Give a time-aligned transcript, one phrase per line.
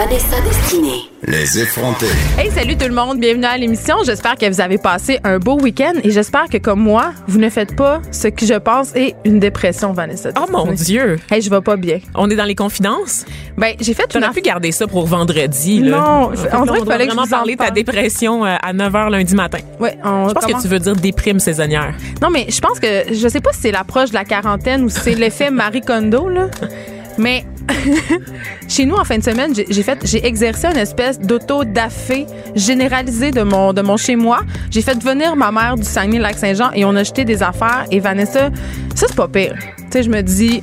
[0.00, 1.10] Vanessa Destinée.
[1.26, 2.06] Les effrontés.
[2.38, 3.96] Hey, salut tout le monde, bienvenue à l'émission.
[4.02, 7.50] J'espère que vous avez passé un beau week-end et j'espère que comme moi, vous ne
[7.50, 10.30] faites pas ce que je pense est une dépression, Vanessa.
[10.40, 11.18] Oh mon Dieu!
[11.30, 11.98] Hey, je vais pas bien.
[12.14, 13.26] On est dans les confidences?
[13.58, 15.80] Ben, j'ai fait une T'aurais pu garder ça pour vendredi.
[15.80, 15.98] Là.
[15.98, 18.90] Non, qu'il fallait que je vraiment vous en parler de ta dépression euh, à 9
[18.90, 19.58] h lundi matin.
[19.80, 21.92] Ouais, on Je pense que tu veux dire déprime saisonnière.
[22.22, 24.88] Non, mais je pense que je sais pas si c'est l'approche de la quarantaine ou
[24.88, 26.48] si c'est l'effet Marie Kondo là.
[27.18, 27.44] Mais
[28.68, 33.42] chez nous en fin de semaine, j'ai fait j'ai exercé une espèce d'auto-dafé généralisé de
[33.42, 34.40] mon de mon chez moi.
[34.70, 38.50] J'ai fait venir ma mère du Saguenay-Lac-Saint-Jean et on a jeté des affaires et Vanessa,
[38.94, 39.54] ça c'est pas pire.
[39.58, 40.62] Tu sais, je me dis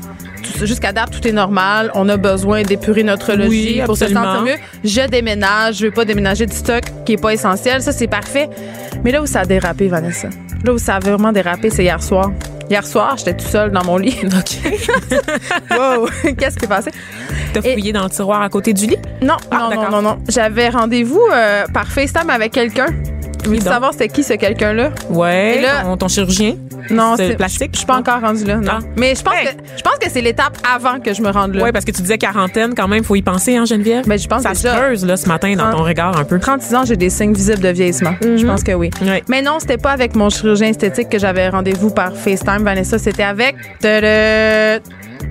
[0.64, 1.92] Jusqu'à date, tout est normal.
[1.94, 4.56] On a besoin d'épurer notre logis Oui, pour se sentir mieux.
[4.84, 5.78] Je déménage.
[5.78, 7.81] Je veux pas déménager du stock qui est pas essentiel.
[7.81, 8.50] Ça, c'est parfait.
[9.03, 10.30] Mais là où ça a dérapé, Vanessa,
[10.64, 12.31] là où ça a vraiment dérapé, c'est hier soir.
[12.70, 14.18] Hier soir, j'étais tout seul dans mon lit.
[14.26, 14.72] OK.
[15.72, 16.08] wow!
[16.38, 16.92] Qu'est-ce qui est passé?
[17.54, 18.98] T'as Et- fouillé dans le tiroir à côté du lit?
[19.22, 20.18] Non, Ah, non, non, non.
[20.28, 22.88] J'avais rendez-vous euh, par FaceTime avec quelqu'un.
[23.46, 23.62] Donc.
[23.62, 24.90] savoir c'était qui ce quelqu'un-là.
[25.10, 25.58] Ouais.
[25.58, 26.56] Et là- ton, ton chirurgien?
[26.90, 27.72] Non, C'est plastique?
[27.74, 28.72] Je suis pas encore rendue là, non.
[28.76, 28.80] Ah.
[28.98, 29.46] Mais je pense Hey.
[29.48, 31.64] que je pense que c'est l'étape avant que je me rende là.
[31.66, 34.08] Oui, parce que tu disais quarantaine, quand même, faut y penser, hein, Geneviève?
[34.08, 34.76] Ben, je pense Ça se déjà.
[34.78, 36.40] creuse, là, ce matin, dans ton regard, un peu.
[36.40, 38.14] 36 ans, j'ai des signes visibles de vieillissement.
[38.22, 38.90] Je pense que oui.
[39.28, 42.98] Mais non, c'était pas avec mon chirurgien esthétique que j'avais rendez-vous par FaceTime, Vanessa.
[42.98, 43.56] C'était avec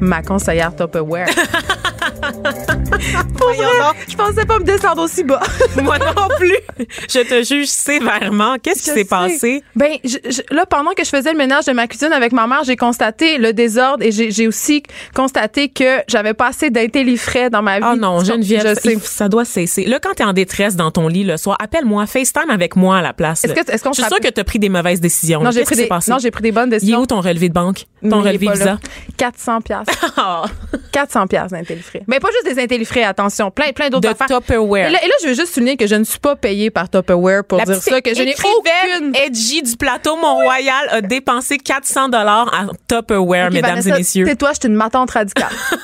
[0.01, 1.27] ma conseillère Tupperware.
[3.37, 3.67] Pour vrai,
[4.09, 5.41] je pensais pas me descendre aussi bas.
[5.83, 6.87] Moi non plus.
[7.09, 8.57] Je te juge sévèrement.
[8.63, 9.63] Qu'est-ce qui s'est passé?
[9.75, 12.47] Ben, je- je- là, pendant que je faisais le ménage de ma cuisine avec ma
[12.47, 14.83] mère, j'ai constaté le désordre et j'ai aussi
[15.15, 17.87] constaté que j'avais pas assez d'intellifrais dans ma vie.
[17.93, 18.23] Oh non?
[18.25, 18.99] Geneviève, Je ça, sais.
[19.03, 19.85] ça doit cesser.
[19.85, 23.03] Là, quand t'es en détresse dans ton lit le soir, appelle-moi, FaceTime avec moi à
[23.03, 23.45] la place.
[23.45, 25.43] Est-ce que- est-ce qu'on Je suis sûre que t'as pris des mauvaises décisions.
[25.43, 27.01] Non, j'ai pris des, non, j'ai pris des bonnes Il est décisions.
[27.01, 27.85] où ton relevé de banque?
[28.09, 28.65] Ton relevé Visa?
[28.65, 28.79] là.
[29.17, 29.93] 400 piastres.
[30.19, 30.45] Ah,
[30.93, 32.03] 400 piastres d'intellifrais.
[32.07, 33.51] Mais pas juste des intellifrais, attention.
[33.51, 34.27] Plein, plein d'autres de affaires.
[34.27, 34.89] Tupperware.
[34.89, 36.89] Et là, et là, je veux juste souligner que je ne suis pas payée par
[36.89, 41.59] Tupperware pour La dire ça, que je n'ai aucune Edgy du plateau Mont-Royal a dépensé
[41.59, 44.27] 400 dollars à Tupperware, Ok, mesdames Vanessa, et messieurs.
[44.27, 45.49] Tais-toi, je suis une matante radicale.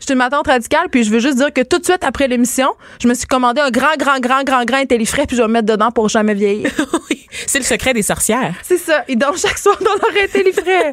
[0.00, 2.28] Je suis une matante radicale, puis je veux juste dire que tout de suite après
[2.28, 2.68] l'émission,
[3.02, 5.52] je me suis commandé un grand, grand, grand, grand, grand intellifrais, puis je vais me
[5.54, 6.70] mettre dedans pour jamais vieillir.
[7.10, 8.54] Oui, c'est le secret des sorcières.
[8.62, 9.04] C'est ça.
[9.08, 10.92] Ils dorment chaque soir dans leur intellifrais.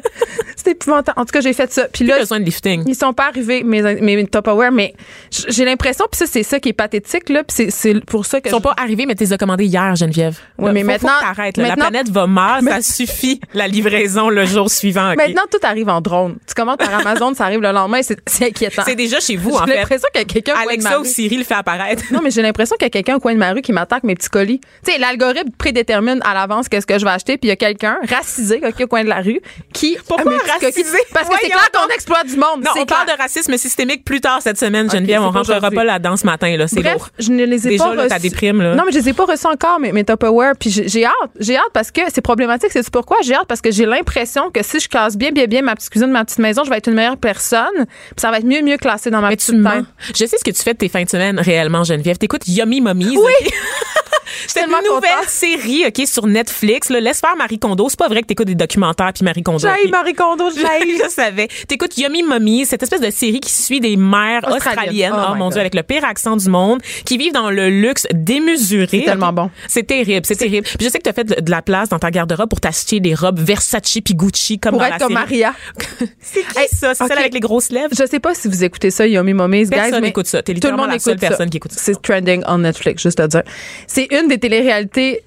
[0.56, 1.18] C'est épouvantable.
[1.20, 1.86] En tout cas, j'ai fait ça.
[1.92, 2.82] Puis là, besoin de lifting.
[2.86, 4.94] ils sont pas arrivés, mes, mes Tupperware, mais
[5.30, 8.48] j'ai l'impression, puis ça, c'est ça qui est pathétique, là, puis c'est- pour ça que
[8.48, 10.38] Ils sont je- pas arrivés, mais tu les as commandés hier, Geneviève.
[10.58, 11.60] Là, mais faut- maintenant- faut que.
[11.60, 15.14] La planète va mal, ça suffit, la livraison le jour suivant.
[15.16, 16.36] Maintenant, tout arrive en drone.
[16.46, 18.82] Tu commandes par Amazon, ça arrive le lendemain, c'est inquiétant.
[18.84, 19.78] C'est déjà chez vous, en J'ai fait.
[19.78, 21.04] l'impression qu'il y a quelqu'un Alexa ou.
[21.04, 22.02] Siri le fait apparaître.
[22.10, 24.04] Non, mais j'ai l'impression qu'il y a quelqu'un au coin de ma rue qui m'attaque
[24.04, 24.60] mes petits colis.
[24.84, 27.56] Tu sais, l'algorithme prédétermine à l'avance qu'est-ce que je vais acheter, puis il y a
[27.56, 29.40] quelqu'un racisé au coin de la rue
[29.72, 30.98] qui Pourquoi petits racisé?
[31.12, 32.62] Parce que c'est clair qu'on exploite du monde.
[32.64, 33.16] Non, c'est on parle clair.
[33.16, 35.22] de racisme systémique plus tard cette semaine, Geneviève.
[35.22, 36.68] on rentrera pas là-dedans ce matin, là.
[36.68, 37.08] C'est lourd.
[37.18, 38.14] je ne les ai Déjà, pas là, reçus.
[38.14, 38.74] ta déprime, là.
[38.74, 40.52] Non, mais je les ai pas reçus encore, mes, mes Tupperware.
[40.58, 41.12] Puis j'ai hâte.
[41.40, 42.70] J'ai hâte parce que c'est problématique.
[42.72, 43.16] C'est pourquoi?
[43.24, 45.90] J'ai hâte parce que j'ai l'impression que si je casse bien, bien, bien ma petite
[45.90, 47.74] cuisine, ma petite maison, je vais être une meilleure personne.
[47.74, 49.86] Puis ça va être mieux, mieux classé dans ma Mais petite tu.
[50.14, 52.18] Je sais ce que tu fais de tes fins de semaine réellement, Geneviève.
[52.18, 53.16] T'écoutes Yummy Mummies.
[53.16, 53.32] Oui.
[54.46, 55.28] C'est une nouvelle contente.
[55.28, 56.88] série, OK, sur Netflix.
[56.90, 57.00] Là.
[57.00, 57.88] Laisse faire Marie Kondo.
[57.88, 59.66] C'est pas vrai que t'écoutes des documentaires puis Marie Kondo.
[59.68, 59.90] Ok?
[59.90, 60.98] Marie Kondo, j'aille.
[61.02, 61.48] je savais.
[61.68, 65.12] T'écoutes Yummy Mummy, cette espèce de série qui suit des mères Australiennes.
[65.16, 65.52] Oh oh, mon God.
[65.52, 68.86] dieu, avec le pire accent du monde, qui vivent dans le luxe démesuré.
[68.90, 69.50] C'est tellement bon.
[69.68, 70.66] C'est terrible, c'est terrible.
[70.66, 73.14] Puis je sais que t'as fait de la place dans ta garde-robe pour t'acheter des
[73.14, 75.40] robes Versace puis Gucci comme Pour dans être la comme série.
[75.42, 75.54] Maria.
[76.20, 76.94] C'est qui Hey, ça?
[76.94, 77.90] C'est celle avec les grosses lèvres?
[77.98, 79.68] Je sais pas si vous écoutez ça, Yummy Mummies, guys.
[79.70, 80.42] Personne mais écoute ça.
[80.42, 81.28] T'es Tout le littéralement monde la seule ça.
[81.28, 81.80] personne qui écoute ça.
[81.82, 83.42] C'est trending on Netflix, juste à dire.
[83.86, 85.22] C'est une des téléréalités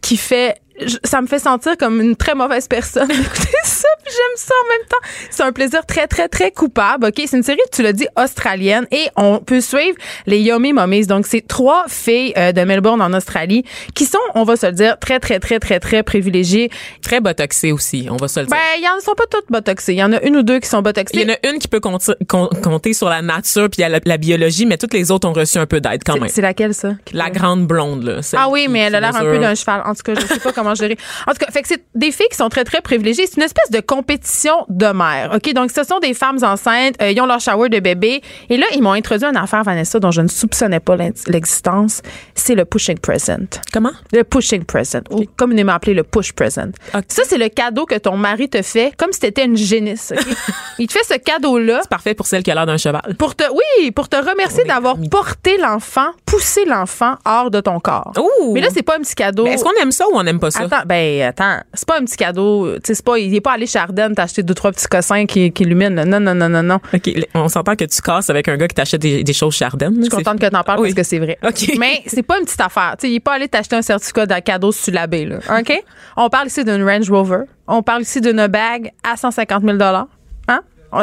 [0.00, 4.12] qui fait je- ça me fait sentir comme une très mauvaise personne d'écouter ça puis
[4.14, 7.14] j'aime ça en même temps c'est un plaisir très très très coupable ok?
[7.26, 11.26] C'est une série tu l'as dit australienne et on peut suivre les Yummy Mummies donc
[11.26, 13.64] c'est trois filles euh, de Melbourne en Australie
[13.94, 16.70] qui sont on va se le dire très très très très très privilégiées
[17.02, 18.54] Très botoxé aussi, on va se le dire.
[18.56, 20.58] ben il y en sont pas toutes botoxées il y en a une ou deux
[20.58, 23.22] qui sont botoxées Il y en a une qui peut compter, com- compter sur la
[23.22, 26.18] nature puis la, la biologie, mais toutes les autres ont reçu un peu d'aide quand
[26.18, 26.28] même.
[26.28, 26.92] c'est laquelle ça?
[27.12, 28.20] La grande blonde, là.
[28.36, 29.82] Ah oui, mais elle a l'air un peu d'un cheval.
[29.84, 30.96] En tout cas, je sais pas comment gérer.
[31.26, 33.26] En tout cas, fait que c'est des filles qui sont très, très privilégiées.
[33.26, 35.32] C'est une espèce de compétition de mère.
[35.34, 35.52] OK?
[35.52, 36.94] Donc, ce sont des femmes enceintes.
[37.02, 38.22] euh, ils ont leur shower de bébé.
[38.50, 42.02] Et là, ils m'ont introduit une affaire, Vanessa, dont je ne soupçonnais pas l'existence.
[42.34, 43.60] C'est le pushing present.
[43.72, 43.92] Comment?
[44.12, 46.72] Le pushing present, ou communément appelé le push present.
[47.08, 50.12] Ça, c'est le cadeau que ton mari te fait, comme si t'étais une génisse.
[50.78, 53.14] Il te fait ce cadeau-là Parfait pour celle qui a l'air d'un cheval.
[53.18, 58.12] pour te, oui, pour te remercier d'avoir porté l'enfant, poussé l'enfant hors de ton corps.
[58.18, 58.52] Ouh.
[58.54, 59.46] Mais là, c'est pas un petit cadeau.
[59.46, 60.57] Est-ce qu'on aime ça ou on n'aime pas ça?
[60.64, 62.74] Attends, ben attends, c'est pas un petit cadeau.
[62.76, 65.26] Tu sais, c'est pas, il est pas allé chez Ardennes t'acheter deux trois petits cossins
[65.26, 66.04] qui, qui illuminent.
[66.04, 66.80] Non, non, non, non, non.
[66.94, 69.64] OK, on s'entend que tu casses avec un gars qui t'achète des, des choses chez
[69.64, 69.96] Ardennes.
[69.98, 70.88] Je suis contente que t'en parles Oui.
[70.88, 71.38] parce que c'est vrai.
[71.44, 71.72] OK.
[71.78, 72.94] Mais c'est pas une petite affaire.
[72.98, 75.38] Tu sais, il est pas allé t'acheter un certificat de cadeau sur la baie, là.
[75.58, 75.72] OK?
[76.16, 77.42] On parle ici d'une Range Rover.
[77.66, 80.08] On parle ici d'une bague à 150 000 Hein?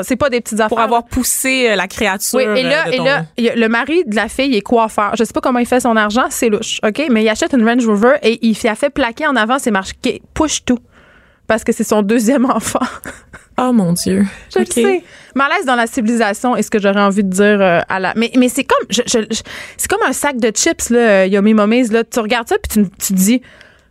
[0.03, 0.69] C'est pas des petites affaires.
[0.69, 2.37] Pour avoir poussé euh, la créature.
[2.39, 2.91] Oui, et là, euh,
[3.37, 5.11] et là, le mari de la fille est coiffeur.
[5.17, 7.03] Je sais pas comment il fait son argent, c'est louche, OK?
[7.11, 10.21] Mais il achète une Range Rover et il a fait plaquer en avant, c'est marqué
[10.33, 10.79] push tout.
[11.47, 12.79] Parce que c'est son deuxième enfant.
[13.59, 14.25] Oh mon Dieu.
[14.53, 15.03] Je le sais.
[15.35, 18.13] Malaise dans la civilisation est ce que j'aurais envie de dire euh, à la.
[18.15, 19.41] Mais, mais c'est comme je, je- je-
[19.77, 22.03] c'est comme un sac de chips là, euh, Yummy Mummies là.
[22.03, 23.41] Tu regardes ça puis tu, tu dis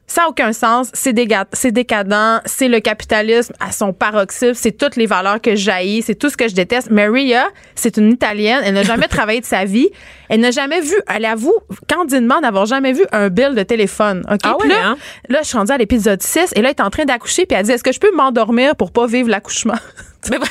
[0.06, 5.06] ça n'a aucun sens, c'est décadent, c'est le capitalisme à son paroxysme, c'est toutes les
[5.06, 6.90] valeurs que j'haïs, c'est tout ce que je déteste.
[6.90, 9.88] Maria, c'est une Italienne, elle n'a jamais travaillé de sa vie,
[10.28, 11.54] elle n'a jamais vu, elle avoue
[11.88, 14.24] candidement d'avoir jamais vu un bill de téléphone.
[14.30, 14.40] OK?
[14.44, 14.96] Ah ouais, là, hein?
[15.28, 17.56] là, je suis rendue à l'épisode 6 et là, elle est en train d'accoucher puis
[17.56, 19.74] elle dit est-ce que je peux m'endormir pour pas vivre l'accouchement?
[20.30, 20.38] Mais-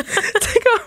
[0.00, 0.80] comme,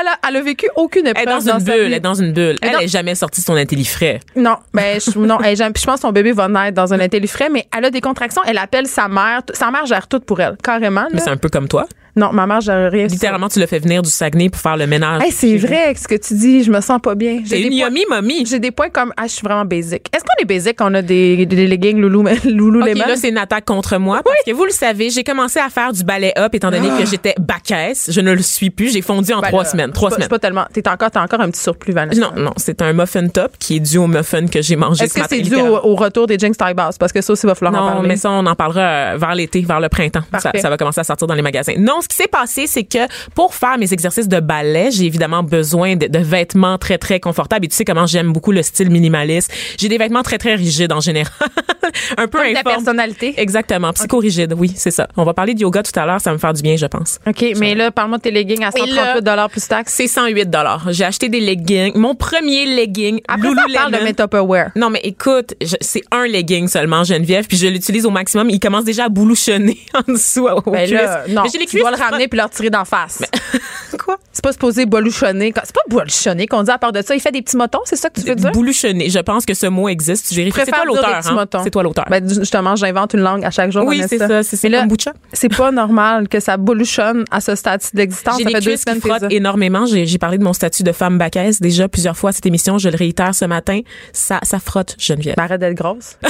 [0.00, 2.14] elle a, elle a vécu aucune Elle est épreuve dans une bulle, elle est dans
[2.14, 2.56] une bulle.
[2.62, 4.20] Elle n'est jamais sortie de son intellifrais.
[4.36, 7.48] Non, ben je, non, elle, je pense que son bébé va naître dans un intellifrais,
[7.48, 8.42] mais elle a des contractions.
[8.46, 9.42] Elle appelle sa mère.
[9.52, 11.02] Sa mère gère tout pour elle, carrément.
[11.02, 11.08] là.
[11.12, 11.86] Mais c'est un peu comme toi.
[12.14, 13.06] Non, ma mère gère rien.
[13.06, 15.22] Littéralement, tu l'as fait venir du Saguenay pour faire le ménage.
[15.22, 16.62] Hey, c'est vrai ce que tu dis.
[16.62, 17.40] Je me sens pas bien.
[17.44, 18.44] J'ai une des points- yummy mommy.
[18.46, 20.06] J'ai des points comme ah, je suis vraiment basic.
[20.14, 20.76] Est-ce qu'on est basic?
[20.76, 23.04] Quand on a des, des leggings Loulou, Loulou OK, Lemon?
[23.08, 24.20] là, c'est une attaque contre moi.
[24.22, 27.06] Parce que vous le savez, j'ai commencé à faire du ballet up étant donné que
[27.08, 28.10] j'étais bacaisse.
[28.12, 28.92] Je ne le suis plus.
[28.92, 29.92] J'ai fondu en Ben trois là, semaines.
[29.92, 30.28] Trois pas- semaines.
[30.28, 30.64] Pas tellement.
[30.72, 32.20] T'es encore, t'as encore un petit surplus, Vanessa.
[32.20, 35.14] Non, non, c'est un muffin top qui est dû au muffin que j'ai mangé Est-ce
[35.14, 36.98] ce que c'est dû au, retour des Jinx Taille Bass?
[36.98, 38.08] Parce que ça aussi, va falloir en Non, parler.
[38.08, 38.80] mais ça, on en parlera
[39.14, 40.20] euh, vers l'été, vers le printemps.
[40.38, 41.72] Ça, ça va commencer à sortir dans les magasins.
[41.78, 42.98] Non, ce qui s'est passé, c'est que
[43.34, 47.64] pour faire mes exercices de ballet, j'ai évidemment besoin de, de vêtements très, très confortables.
[47.64, 49.52] Et tu sais comment j'aime beaucoup le style minimaliste.
[49.78, 51.32] J'ai des vêtements très, très rigides en général.
[52.16, 53.34] Un peu Comme de la personnalité.
[53.36, 53.92] Exactement.
[53.92, 55.08] Psychorigide, oui, c'est ça.
[55.16, 56.20] On va parler de yoga tout à l'heure.
[56.20, 57.18] Ça va me faire du bien, je pense.
[57.26, 59.94] OK, mais là, parle-moi de tes leggings à Et là- 138 plus taxes.
[59.94, 60.48] C'est 108
[60.90, 61.92] J'ai acheté des leggings.
[61.96, 64.04] Mon premier legging, Après ça, on parle de Lululemon.
[64.04, 64.70] mes Tupperware.
[64.76, 68.48] Non, mais écoute, c'est un legging seulement, Geneviève, puis je l'utilise au maximum.
[68.50, 71.34] Il commence déjà à boulouchonner en dessous au Ben là, cuisses.
[71.34, 73.22] non, Mais dois le ramener puis le retirer d'en face.
[74.04, 74.18] Quoi?
[74.32, 75.52] C'est pas supposé boulouchonner.
[75.64, 77.14] C'est pas boulouchonner qu'on dit à part de ça.
[77.14, 78.50] Il fait des petits motons, c'est ça que tu veux dire?
[78.52, 79.10] Boulouchonner.
[79.10, 80.28] Je pense que ce mot existe.
[80.28, 80.60] Tu vérifies.
[80.64, 81.62] C'est Préfère toi l'auteur, hein?
[81.64, 82.06] C'est toi l'auteur.
[82.10, 83.84] Ben, justement, j'invente une langue à chaque jour.
[83.86, 84.42] oui, c'est ça.
[84.42, 84.68] C'est.
[84.68, 85.12] Mais kombucha.
[85.32, 88.38] c'est pas normal que ça boulouchonne à ce stade d'existence.
[88.38, 89.86] J'ai Ça les fait deux cuisses qui frottent énormément.
[89.86, 92.78] J'ai parlé de mon statut de femme bacaise déjà plusieurs fois à cette émission.
[92.78, 93.80] Je le réitère ce matin.
[94.12, 95.34] Ça, ça frotte, Geneviève.
[95.38, 96.16] Arrête d'être grosse.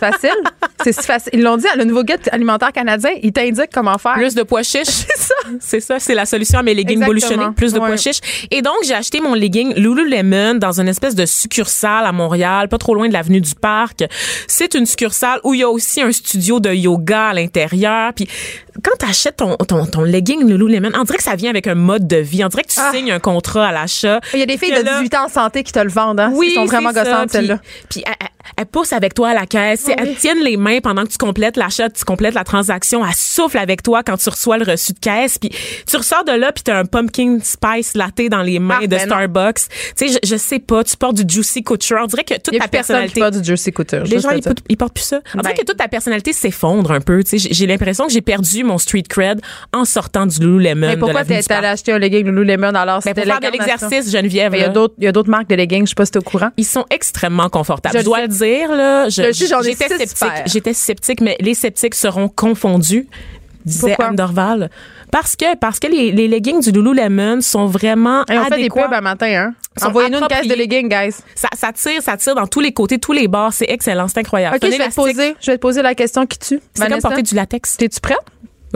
[0.00, 0.30] Facile.
[0.84, 1.30] C'est si facile.
[1.34, 4.14] Ils l'ont dit, le nouveau guide alimentaire canadien, il t'indique comment faire.
[4.14, 4.84] Plus de pois chiches.
[4.86, 5.34] C'est ça.
[5.60, 5.98] C'est ça.
[5.98, 7.46] C'est la solution à mes leggings boulouchonnés.
[7.56, 7.86] Plus de Ouais.
[7.86, 8.20] pois chiches.
[8.50, 12.78] Et donc, j'ai acheté mon legging Lululemon dans une espèce de succursale à Montréal, pas
[12.78, 14.04] trop loin de l'avenue du Parc.
[14.48, 18.12] C'est une succursale où il y a aussi un studio de yoga à l'intérieur.
[18.14, 18.28] Puis,
[18.82, 21.74] quand tu achètes ton, ton, ton legging Lululemon, on dirait que ça vient avec un
[21.74, 22.44] mode de vie.
[22.44, 22.90] On dirait que tu Ah.
[22.92, 24.20] signes un contrat à l'achat.
[24.34, 26.20] Il y a des filles de là- 18 ans en santé qui te le vendent,
[26.20, 26.30] hein.
[26.34, 27.58] oui, Ils sont vraiment gossantes, Puis- celles-là.
[27.90, 28.26] Puis elle, elle-
[28.58, 29.80] elle pousse avec toi à la caisse.
[29.80, 30.06] Tu sais, Oui.
[30.08, 33.04] Elles tiennent les mains pendant que tu complètes l'achat, tu complètes la transaction.
[33.04, 35.38] Elle souffle avec toi quand tu reçois le reçu de caisse.
[35.38, 35.50] Puis
[35.86, 38.86] tu ressors de là, puis t'as un pumpkin spice latte dans les mains Ah, de
[38.88, 39.00] ben.
[39.00, 39.58] Starbucks.
[39.96, 41.98] Tu sais, je, je sais pas, tu portes du juicy couture.
[42.02, 42.70] On dirait que toute ta personne qui
[43.14, 43.20] personnalité...
[43.20, 44.04] porte du Jersey Couture.
[44.04, 45.20] Les gens, ils, portent- ils portent plus ça.
[45.34, 45.60] On dirait Ben.
[45.60, 47.22] que toute ta personnalité s'effondre un peu.
[47.24, 49.40] Tu sais, j'ai l'impression que j'ai perdu mon street cred
[49.72, 50.86] en sortant du Lululemon.
[50.88, 52.74] Mais pourquoi t'es allé acheter un legging Lululemon?
[52.74, 54.52] Alors Ben, c'était pour faire de l'exercice, Geneviève.
[54.54, 56.12] Il y a d'autres, il y a d'autres marques de leggings, je sais pas si
[56.12, 56.50] t'es au courant.
[56.56, 57.98] Ils sont extrêmement confortables.
[57.98, 59.08] Je dois le dire là.
[59.08, 60.28] J'étais sceptique.
[60.46, 63.08] J'étais sceptique, mais les sceptiques seront confondus.
[63.64, 64.06] Disait Pourquoi?
[64.06, 64.70] Anne Dorval.
[65.10, 68.54] Parce que, parce que les, les leggings du Lululemon sont vraiment Hey, on fait des
[68.56, 68.84] adéquats.
[68.84, 69.54] pubs à matin, hein.
[69.84, 71.16] Envoyez-nous une caisse de leggings, guys.
[71.34, 73.52] Ça, ça tire, ça tire dans tous les côtés, tous les bords.
[73.52, 74.56] C'est excellent, c'est incroyable.
[74.56, 76.60] OK, je vais te poser, je vais te poser la question qui tue?
[76.74, 77.76] C'est comme porter du latex.
[77.76, 78.18] T'es-tu prête?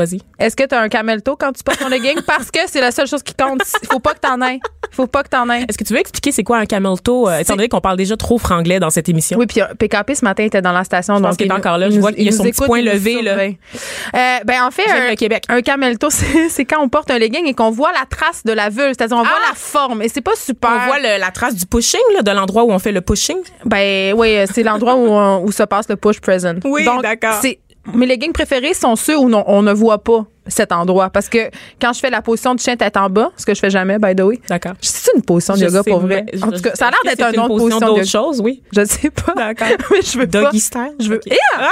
[0.01, 0.21] Vas-y.
[0.39, 2.23] Est-ce que t'as un camelto quand tu portes ton legging?
[2.27, 3.61] Parce que c'est la seule chose qui compte.
[3.83, 4.59] Il faut pas que t'en aies.
[4.91, 5.65] Il faut pas que t'en aies.
[5.69, 7.97] Est-ce que tu veux expliquer c'est quoi un camel toe, euh, étant donné qu'on parle
[7.99, 9.39] déjà trop franglais dans cette émission?
[9.39, 11.17] Oui, puis euh, PKP ce matin était dans la station.
[11.17, 11.87] Je pense donc qu'il est il encore là.
[11.87, 13.37] il Je nous- vois qu'il a il son petit point il levé, là.
[13.39, 15.45] Euh, ben en fait, un, Québec.
[15.49, 16.09] un camelto,
[16.49, 19.17] c'est quand on porte un legging et qu'on voit la trace de la vulve, c'est-à-dire
[19.19, 19.49] on voit Ah!
[19.51, 20.71] la forme et c'est pas super.
[20.71, 23.39] On voit le- la trace du pushing, là, de l'endroit où on fait le pushing?
[23.67, 26.55] Ben oui, euh, c'est l'endroit où, on- où se passe le push present.
[26.65, 27.39] Oui, d'accord.
[27.43, 27.59] C'est
[27.95, 31.11] mes leggings préférés sont ceux où non- on ne voit pas cet endroit.
[31.11, 33.61] Parce que quand je fais la position de chien tête en bas, ce que je
[33.61, 34.73] fais jamais, by the way, D'accord.
[34.81, 36.27] c'est une position de yoga pour vrai.
[36.43, 38.63] En tout cas, ça a l'air d'être une autre position d'autre chose, oui.
[38.77, 39.35] Je sais pas.
[39.35, 39.69] D'accord.
[39.91, 40.43] mais je veux pas.
[40.43, 40.95] Doggy style?
[40.99, 41.21] Je veux.
[41.57, 41.67] Ah!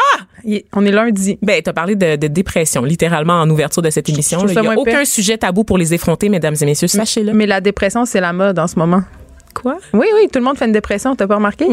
[0.72, 1.38] On est lundi.
[1.42, 4.46] Ben, t'as parlé de, dépression, littéralement, en ouverture de cette émission.
[4.46, 6.88] Il n'y a aucun sujet tabou pour les effronter, mesdames et messieurs.
[6.88, 7.32] Sachez-le.
[7.32, 9.02] Mais la dépression, c'est la mode en ce moment.
[9.60, 9.76] Quoi?
[9.92, 11.16] Oui, oui, tout le monde fait une dépression.
[11.16, 11.66] T'as pas remarqué?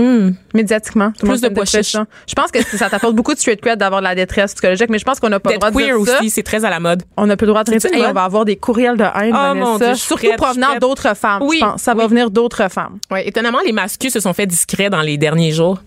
[0.53, 1.09] Médiatiquement.
[1.11, 2.05] Tout le Plus monde de dépression.
[2.27, 4.97] Je pense que ça t'apporte beaucoup de street cred d'avoir de la détresse psychologique, mais
[4.99, 6.19] je pense qu'on n'a pas le droit de queer dire ça.
[6.19, 7.03] aussi, c'est très à la mode.
[7.17, 9.31] On n'a plus le droit de dire Hey, on va avoir des courriels de haine,
[9.33, 11.41] Oh, Vanessa, mon Dieu, surtout prête, provenant d'autres femmes.
[11.43, 11.81] Oui, je pense.
[11.81, 12.09] Ça va oui.
[12.09, 12.97] venir d'autres femmes.
[13.11, 15.79] Ouais, étonnamment, les masculins se sont fait discrets dans les derniers jours.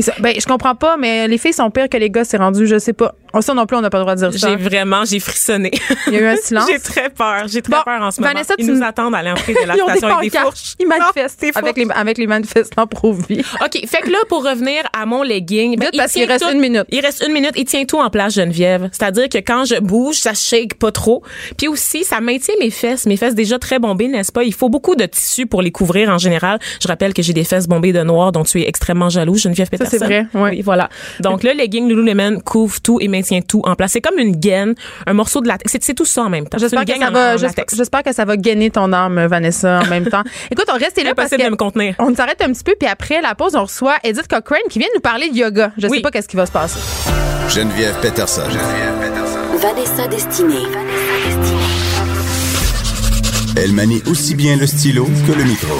[0.00, 2.68] Ça- ben, je comprends pas, mais les filles sont pires que les gars, c'est rendu,
[2.68, 3.16] je sais pas.
[3.34, 4.48] Oh, Ça non plus, on n'a pas le droit de dire ça.
[4.48, 5.70] J'ai vraiment, j'ai frissonné.
[6.06, 6.68] Il y a eu un silence?
[6.70, 7.44] j'ai très peur.
[7.46, 8.32] J'ai très Bon, peur en ce moment.
[8.58, 10.74] Ils tu nous attendent à l'entrée de la Ils ont des station avec des fourches.
[10.78, 11.98] Ils manifestent avec, les, fourches.
[11.98, 13.40] avec les manifestants pro-vie.
[13.64, 16.52] OK, fait que là, pour revenir à mon legging, ben, Vite, parce qu'il reste tout-
[16.52, 16.84] une minute.
[16.90, 17.52] Il reste une minute.
[17.56, 18.88] Il tient tout en place, Geneviève.
[18.92, 21.22] C'est-à-dire que quand je bouge, ça shake pas trop.
[21.56, 23.06] Puis aussi, ça maintient mes fesses.
[23.06, 24.44] Mes fesses déjà très bombées, n'est-ce pas?
[24.44, 26.58] Il faut beaucoup de tissu pour les couvrir en général.
[26.82, 29.68] Je rappelle que j'ai des fesses bombées de noir dont tu es extrêmement jalouse, Geneviève
[29.68, 29.90] Peterson.
[29.98, 30.50] c'est vrai, ouais.
[30.50, 30.88] Oui, voilà.
[31.20, 33.92] Donc, le legging Lululemon couvre tout et maintient tout en place.
[33.92, 34.74] C'est comme une gaine,
[35.06, 35.72] un morceau de latex.
[35.72, 36.58] C'est- C'est tout ça en même temps.
[36.58, 37.76] J'espère que, ça va, j'espère, latex.
[37.76, 40.22] j'espère que ça va gainer ton âme, Vanessa, en même temps.
[40.50, 41.94] Écoute, on reste là parce Impossible que de me contenir.
[41.98, 44.88] on s'arrête un petit peu, puis après la pause, on reçoit Edith Cochrane qui vient
[44.94, 45.72] nous parler de yoga.
[45.78, 45.96] Je Oui.
[45.98, 46.78] sais pas qu'est-ce qui va se passer.
[47.48, 48.42] Geneviève Peterson.
[49.60, 50.66] Vanessa Destinée.
[53.56, 55.74] Elle manie aussi bien le stylo que le micro.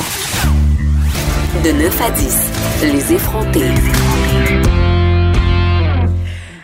[1.64, 2.36] De 9 à 10.
[2.82, 3.68] Les effrontés.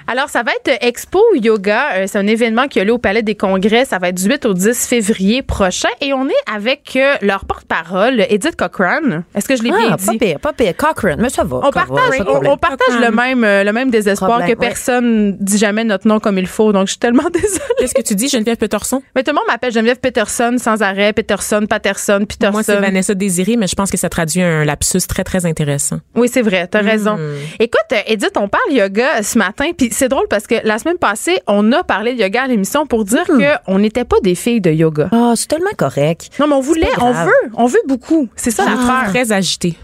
[0.07, 1.95] Alors, ça va être Expo Yoga.
[1.95, 3.87] Euh, c'est un événement qui a lieu au Palais des Congrès.
[3.87, 5.89] Ça va être du 8 au 10 février prochain.
[6.03, 9.25] Et on est avec euh, leur porte-parole, Edith Cochrane.
[9.35, 10.07] Est-ce que je l'ai bien Ah, dit?
[10.07, 10.77] pas pire, pas pire.
[10.77, 11.57] Cochrane, mais ça va.
[11.57, 14.69] On va, partage, on, partage le même, euh, le même désespoir Problème, que ouais.
[14.69, 16.73] personne dit jamais notre nom comme il faut.
[16.73, 17.65] Donc, je suis tellement désolée.
[17.79, 19.03] Qu'est-ce que tu dis, Geneviève Peterson?
[19.17, 21.15] Mais tout le monde m'appelle Geneviève Peterson sans arrêt.
[21.15, 22.53] Peterson, Patterson, Peterson.
[22.53, 26.01] Moi, c'est Vanessa Désiré, mais je pense que ça traduit un lapsus très, très intéressant.
[26.15, 27.19] Oui, c'est vrai, t'as raison.
[27.59, 30.99] Écoute, euh, Edith, on parle yoga ce matin, puis c'est drôle parce que la semaine
[30.99, 34.35] passée, on a parlé de yoga à l'émission pour dire que on n'était pas des
[34.35, 35.09] filles de yoga.
[35.13, 36.31] Ah, c'est tellement correct.
[36.39, 38.29] Non, mais on voulait, on veut, on veut beaucoup.
[38.37, 39.11] C'est ça l'affaire.
[39.11, 39.77] Très agité.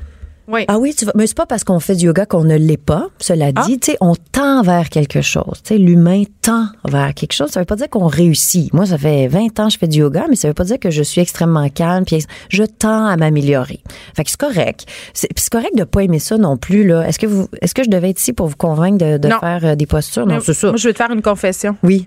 [0.51, 0.65] Oui.
[0.69, 2.77] Ah oui, tu vas, mais c'est pas parce qu'on fait du yoga qu'on ne l'est
[2.77, 3.09] pas.
[3.19, 5.61] Cela dit, tu sais, on tend vers quelque chose.
[5.63, 7.51] Tu sais, l'humain tend vers quelque chose.
[7.51, 8.73] Ça veut pas dire qu'on réussit.
[8.73, 10.79] Moi, ça fait 20 ans que je fais du yoga, mais ça veut pas dire
[10.79, 12.05] que je suis extrêmement calme.
[12.05, 13.81] Puis je tends à m'améliorer.
[14.17, 14.87] Fait que c'est correct.
[15.15, 17.07] C'est, puis c'est correct de pas aimer ça non plus là.
[17.07, 19.75] Est-ce que vous, est-ce que je devais être ici pour vous convaincre de, faire euh,
[19.77, 20.27] des postures?
[20.27, 20.69] Non, Mais c'est ça.
[20.69, 21.77] Moi, je vais te faire une confession.
[21.83, 22.07] Oui.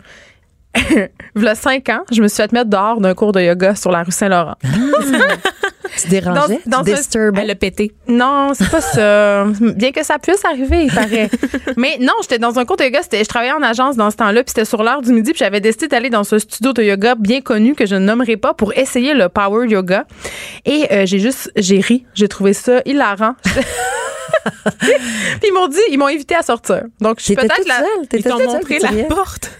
[1.35, 3.75] Il y a cinq ans, je me suis fait mettre dehors d'un cours de yoga
[3.75, 4.55] sur la rue Saint-Laurent.
[6.01, 7.41] Tu dérangeais, Dans- dans un- disturbais?
[7.43, 7.93] Elle a pété.
[8.07, 9.45] Non, c'est pas ça.
[9.75, 11.29] Bien que ça puisse arriver, il paraît.
[11.77, 13.01] Mais non, j'étais dans un cours de yoga.
[13.11, 15.61] Je travaillais en agence dans ce temps-là, puis c'était sur l'heure du midi, puis j'avais
[15.61, 18.73] décidé d'aller dans ce studio de yoga bien connu que je ne nommerai pas pour
[18.77, 20.05] essayer le power yoga.
[20.65, 22.05] Et euh, j'ai juste, j'ai ri.
[22.13, 23.35] J'ai trouvé ça hilarant.
[23.45, 23.53] puis
[25.47, 26.83] ils m'ont dit, ils m'ont invité à sortir.
[26.99, 27.79] Donc je suis peut-être la.
[27.79, 27.87] seule?
[28.13, 29.51] Ils t'ont montré la porte.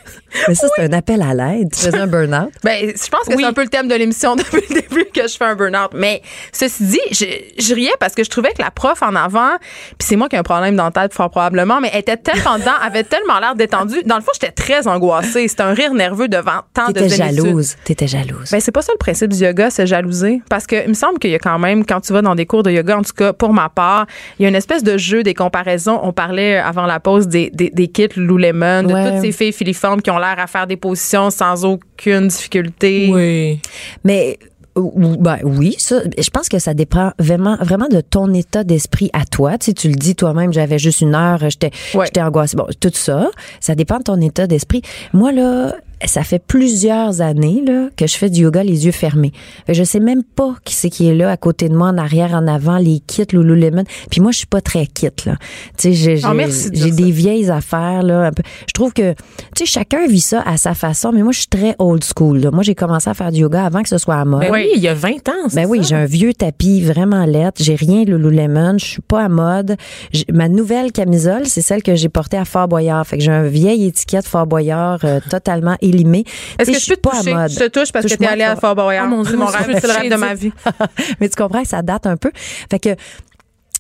[0.48, 1.72] Mais ça, c'est un appel à l'aide.
[1.74, 2.52] Tu faisais un burn-out?
[2.64, 3.38] Ben, je pense que Oui.
[3.40, 5.92] c'est un peu le thème de l'émission depuis le début que je fais un burn-out.
[5.94, 6.22] Mais
[6.52, 7.26] ceci dit, je,
[7.60, 9.52] je riais parce que je trouvais que la prof en avant,
[9.98, 12.18] puis c'est moi qui ai un problème dans la tête fort probablement, mais elle était
[12.18, 14.02] tellement dedans, avait tellement l'air détendue.
[14.06, 15.48] Dans le fond, j'étais très angoissée.
[15.48, 17.76] C'était un rire nerveux devant tant de T'étais jalouse.
[17.84, 18.50] T'étais jalouse.
[18.52, 20.42] Ben, c'est pas ça le principe du yoga, c'est jalouser.
[20.50, 22.46] Parce que il me semble qu'il y a quand même, quand tu vas dans des
[22.46, 24.06] cours de yoga, en tout cas pour ma part,
[24.40, 26.00] il y a une espèce de jeu, des comparaisons.
[26.04, 29.12] On parlait avant la pause des, des, des kits Lululemon, de Ouais.
[29.12, 33.10] toutes ces filles filiformes qui ont l'air à faire des positions sans aucune difficulté.
[33.12, 33.60] Oui.
[34.04, 34.38] Mais
[34.76, 39.24] ben oui, ça, je pense que ça dépend vraiment, vraiment de ton état d'esprit à
[39.26, 39.58] toi.
[39.60, 42.06] Tu sais, tu le dis toi-même, j'avais juste une heure, j'étais, Ouais.
[42.08, 42.58] j'étais angoissée.
[42.58, 44.82] Bon, tout ça, ça dépend de ton état d'esprit.
[45.14, 49.32] Moi là, ça fait plusieurs années là que je fais du yoga les yeux fermés.
[49.70, 52.34] Je sais même pas qui c'est qui est là à côté de moi, en arrière,
[52.34, 53.84] en avant, les kits Lululemon.
[54.12, 55.36] Puis moi, je suis pas très kit là.
[55.78, 58.26] Tu sais, j'ai, Ah, j'ai- de des vieilles affaires là.
[58.28, 58.44] un peu.
[58.68, 59.18] Je trouve que, tu
[59.60, 61.12] sais, chacun vit ça à sa façon.
[61.14, 62.40] Mais moi, je suis très old school.
[62.40, 62.52] Là.
[62.52, 64.42] Moi, j'ai commencé à faire du yoga avant que ce soit à mode.
[64.42, 64.62] Ben Oui.
[64.66, 65.48] oui, il y a 20 ans.
[65.54, 67.62] Ben oui, j'ai un vieux tapis vraiment lettre.
[67.64, 68.78] J'ai rien Lululemon.
[68.78, 69.76] Je suis pas à mode.
[70.12, 73.06] J'ai- Ma nouvelle camisole, c'est celle que j'ai portée à Fort Boyard.
[73.06, 76.96] Fait que j'ai un vieil étiquette Fort Boyard euh, totalement Est-ce que je peux suis
[76.96, 77.32] te pas toucher?
[77.32, 77.52] à mode.
[77.52, 78.76] Je te touche parce que t'es allée à fort.
[78.76, 79.06] Boyard.
[79.08, 80.52] Oh mon Dieu, mon rêve, c'est le rêve de ma vie.
[81.20, 82.32] Mais tu comprends ça date un peu.
[82.70, 82.96] Fait que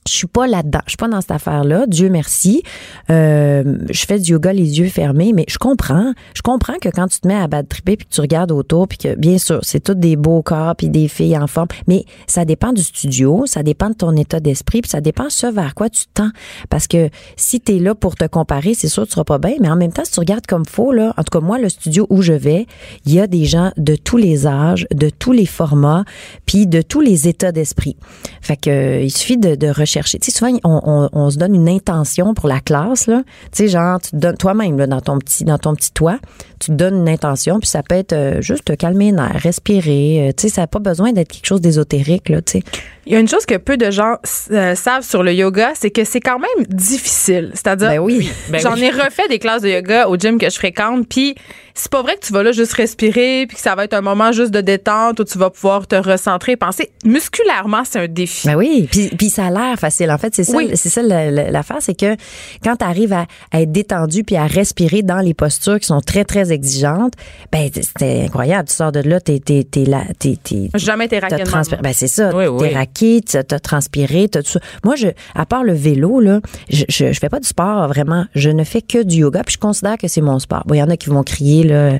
[0.08, 0.82] je suis pas là-dedans.
[0.86, 1.86] Je suis pas dans cette affaire-là.
[1.88, 2.64] Dieu merci.
[3.10, 6.14] Euh, je fais du yoga les yeux fermés, mais je comprends.
[6.34, 8.88] Je comprends que quand tu te mets à bad tripper puis que tu regardes autour
[8.88, 12.06] puis que bien sûr c'est tous des beaux corps puis des filles en forme, mais
[12.28, 15.74] ça dépend du studio, ça dépend de ton état d'esprit puis ça dépend ce vers
[15.76, 16.32] quoi tu tends.
[16.70, 19.38] Parce que si tu es là pour te comparer, c'est sûr que tu seras pas
[19.38, 21.58] bien, mais en même temps si tu regardes comme faux là, en tout cas moi
[21.60, 22.68] le studio où je vais,
[23.06, 26.04] il y a des gens de tous les âges, de tous les formats,
[26.46, 27.96] puis de tous les états d'esprit.
[28.42, 30.20] Fait que il suffit de, de rechercher chercher.
[30.20, 33.24] Tu sais, souvent, on, on, on, se donne une intention pour la classe, là.
[33.52, 36.18] Tu sais, genre, tu te donnes toi-même, là, dans ton petit, dans ton petit toit,
[36.60, 39.42] tu te donnes une intention, puis ça peut être euh, juste te calmer les nerfs,
[39.42, 40.30] respirer.
[40.30, 42.64] Euh, tu sais, ça n'a pas besoin d'être quelque chose d'ésotérique, là, tu sais.
[43.06, 44.16] Il y a une chose que peu de gens
[44.52, 47.52] euh, savent sur le yoga, c'est que c'est quand même difficile.
[47.54, 48.30] C'est-à-dire, ben oui.
[48.50, 48.84] Ben j'en oui.
[48.84, 51.36] ai refait des classes de yoga au gym que je fréquente, puis
[51.74, 54.02] c'est pas vrai que tu vas là juste respirer, puis que ça va être un
[54.02, 56.92] moment juste de détente où tu vas pouvoir te recentrer, penser.
[57.04, 58.48] Musculairement, c'est un défi.
[58.48, 60.12] Ben oui, puis, puis ça a l'air facile.
[60.12, 60.72] En fait, c'est ça, Oui.
[60.76, 62.16] c'est ça la- la- l'affaire, c'est que
[62.64, 66.00] quand tu arrives à, à être détendu puis à respirer dans les postures qui sont
[66.02, 67.14] très très exigeantes,
[67.52, 68.68] ben c'est incroyable.
[68.70, 71.44] Tu sors de là, t'es t'es t'es là, t'es t'es jamais transpiré.
[71.78, 71.82] même.
[71.84, 72.30] Ben, c'est ça.
[72.36, 72.74] Oui, T'es oui.
[72.74, 74.60] raqué, t'as t'as transpiré, t'as tout ça.
[74.86, 78.26] Moi, je, à part le vélo, là, je, je, je fais pas du sport, vraiment.
[78.36, 80.64] Je ne fais que du yoga, puis je considère que c'est mon sport.
[80.66, 82.00] Bon, il y en a qui vont crier, là,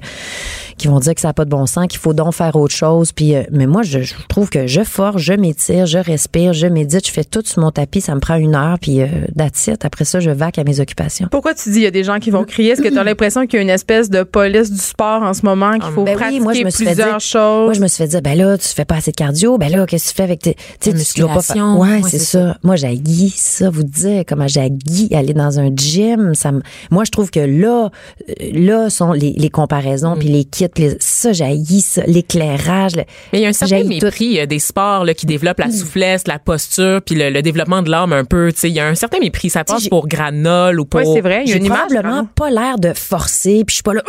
[0.78, 2.74] qui vont dire que ça n'a pas de bon sens, qu'il faut donc faire autre
[2.76, 3.12] chose.
[3.12, 6.68] Puis, euh, mais moi, je, je trouve que je force, je m'étire, je respire, je
[6.68, 9.68] médite, je fais tout sur mon tapis, ça me prend une heure, puis euh, that's
[9.68, 9.84] it.
[9.86, 11.28] Après ça, je vaque à mes occupations.
[11.32, 12.72] Pourquoi tu dis il y a des gens qui vont crier?
[12.72, 15.34] Est-ce que tu as l'impression qu'il y a une espèce de police du sport en
[15.34, 17.66] ce moment, qu'il faut Ben oui, pratiquer moi, je me suis fait plusieurs dire- choses?
[17.66, 19.70] Moi, je me suis fait dire, ben là, tu fais pas assez de cardio, ben
[19.72, 21.78] là, qu'est-ce que tu fais avec tes, tu sais, La tu dois pas faire.
[21.78, 22.58] Ouais, Ouais, c'est c'est ça.
[22.64, 26.34] Moi, j'haïs ça, vous dire comment j'haïs aller dans un gym.
[26.36, 26.62] Ça me,
[26.92, 27.90] moi, je trouve que là,
[28.30, 32.96] euh, là sont les, les comparaisons, puis les kits, les- ça, j'haïs ça, l'éclairage.
[32.96, 34.06] le- Mais il y a un certain j'haïs tout.
[34.06, 37.63] mépris euh, des sports là, qui développent la souplesse, la posture, puis le, le développement
[37.66, 38.52] de l'âme un peu.
[38.64, 39.50] Il y a un certain mépris.
[39.50, 41.02] Ça passe pour granole ou pour.
[41.02, 41.44] Oui, c'est vrai.
[41.46, 44.02] J'ai probablement pas l'air de forcer, puis je suis pas là,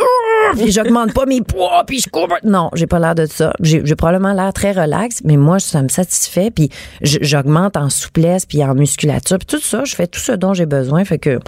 [0.53, 2.27] puis j'augmente pas mes poids, puis je cours.
[2.43, 3.53] Non, j'ai pas l'air de ça.
[3.61, 6.69] J'ai probablement l'air très relax, mais moi, ça me satisfait, puis
[7.01, 10.65] j'augmente en souplesse, puis en musculature, puis tout ça, je fais tout ce dont j'ai
[10.65, 11.39] besoin, fait que,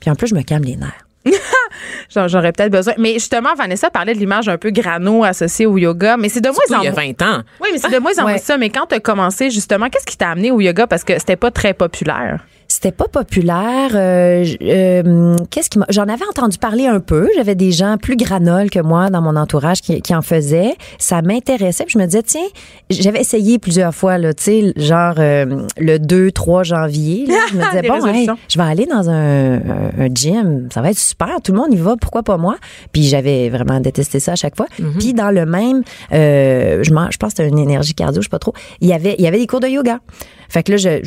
[0.00, 1.03] puis en plus, je me calme les nerfs.
[2.14, 2.94] J'en- J'aurais peut-être besoin.
[2.98, 6.48] Mais justement, Vanessa parlait de l'image un peu grano associée au yoga, mais c'est de
[6.50, 7.02] moins en il y a moins.
[7.18, 7.42] 20 ans.
[7.60, 8.56] Oui, mais c'est de moins en moins ça.
[8.58, 10.86] Mais quand tu as commencé, justement, qu'est-ce qui t'a amené au yoga?
[10.86, 12.44] Parce que c'était pas très populaire.
[12.74, 13.90] C'était pas populaire.
[13.94, 17.28] euh, euh, Qu'est-ce qui J'en avais entendu parler un peu.
[17.36, 20.74] J'avais des gens plus granoles que moi dans mon entourage qui, qui en faisaient.
[20.98, 21.84] Ça m'intéressait.
[21.84, 22.46] Puis je me disais, tiens,
[22.90, 27.26] j'avais essayé plusieurs fois, là, tu sais, genre euh, le 2-3 janvier.
[27.26, 29.60] là, je me disais, bon, hey, je vais aller dans un,
[30.12, 30.68] gym.
[30.74, 31.40] Ça va être super.
[31.44, 31.94] Tout le monde y va.
[31.96, 32.56] Pourquoi pas moi?
[32.92, 34.66] Puis j'avais vraiment détesté ça à chaque fois.
[34.98, 35.82] Puis dans le même,
[36.12, 38.52] euh, je, je pense que c'était une énergie cardio, je sais pas trop.
[38.80, 40.00] Il y avait, il y avait des cours de yoga.
[40.54, 41.00] Fait que là,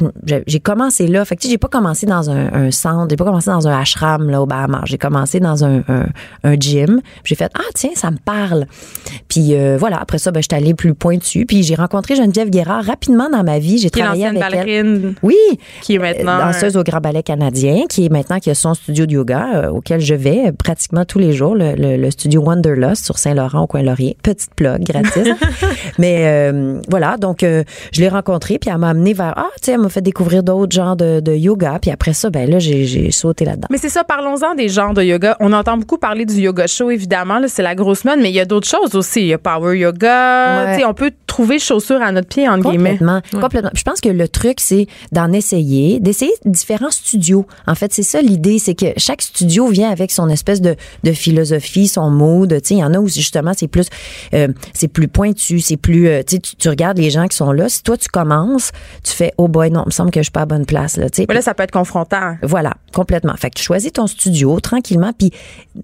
[0.46, 1.24] j'ai commencé là.
[1.24, 3.66] Fait que tu sais, j'ai pas commencé dans un, un centre, j'ai pas commencé dans
[3.66, 4.82] un ashram là au Bahamas.
[4.84, 6.06] J'ai commencé dans un, un,
[6.44, 7.00] un gym.
[7.24, 8.66] J'ai fait ah tiens, ça me parle.
[9.30, 10.00] Puis euh, voilà.
[10.02, 11.46] Après ça, ben je suis allée plus pointu.
[11.46, 13.78] Puis j'ai rencontré Geneviève Guérard rapidement dans ma vie.
[13.78, 14.52] J'ai travaillé avec elle.
[14.52, 15.38] ballerine Oui,
[15.82, 16.40] qui est maintenant.
[16.40, 19.48] euh, danseuse au Grand Ballet canadien, qui est maintenant qui a son studio de yoga
[19.56, 23.18] euh, auquel je vais euh, pratiquement tous les jours, le, le- le studio Wanderlust sur
[23.18, 24.18] Saint-Laurent au coin Laurier.
[24.24, 25.30] Petite plug gratis.
[26.00, 29.66] Mais euh, voilà, donc euh, je l'ai rencontrée, puis elle m'a amené vers ah, tu
[29.66, 32.58] sais, elle m'a fait découvrir d'autres genres de, de yoga, puis après ça, ben là,
[32.58, 33.68] j'ai sauté là-dedans.
[33.70, 35.38] Mais c'est ça, parlons-en des genres de yoga.
[35.40, 37.38] On entend beaucoup parler du yoga show, évidemment.
[37.38, 39.22] là, C'est la grosse mode, mais il y a d'autres choses aussi.
[39.22, 40.66] Il y a power yoga.
[40.66, 40.74] Ouais.
[40.74, 42.98] Tu sais, On peut trouver chaussures à notre pied, entre guillemets.
[42.98, 43.70] Complètement, complètement.
[43.72, 47.46] Puis Je pense que le truc, c'est d'en essayer, d'essayer différents studios.
[47.68, 51.12] En fait, c'est ça l'idée, c'est que chaque studio vient avec son espèce de, de
[51.12, 52.50] philosophie, son mood.
[52.50, 53.86] Tu sais, il y en a où justement c'est plus,
[54.34, 57.70] euh, c'est plus pointu, c'est plus, euh, tu, tu regardes les gens qui sont là.
[57.70, 58.72] Si toi tu commences,
[59.04, 60.98] tu fais oh boy non, il me semble que je suis pas à bonne place
[60.98, 61.08] là.
[61.08, 62.36] Tu sais, Mais là, ça peut être confrontant.
[62.42, 63.36] voilà, complètement.
[63.38, 65.32] Fait que tu choisis ton studio tranquillement, puis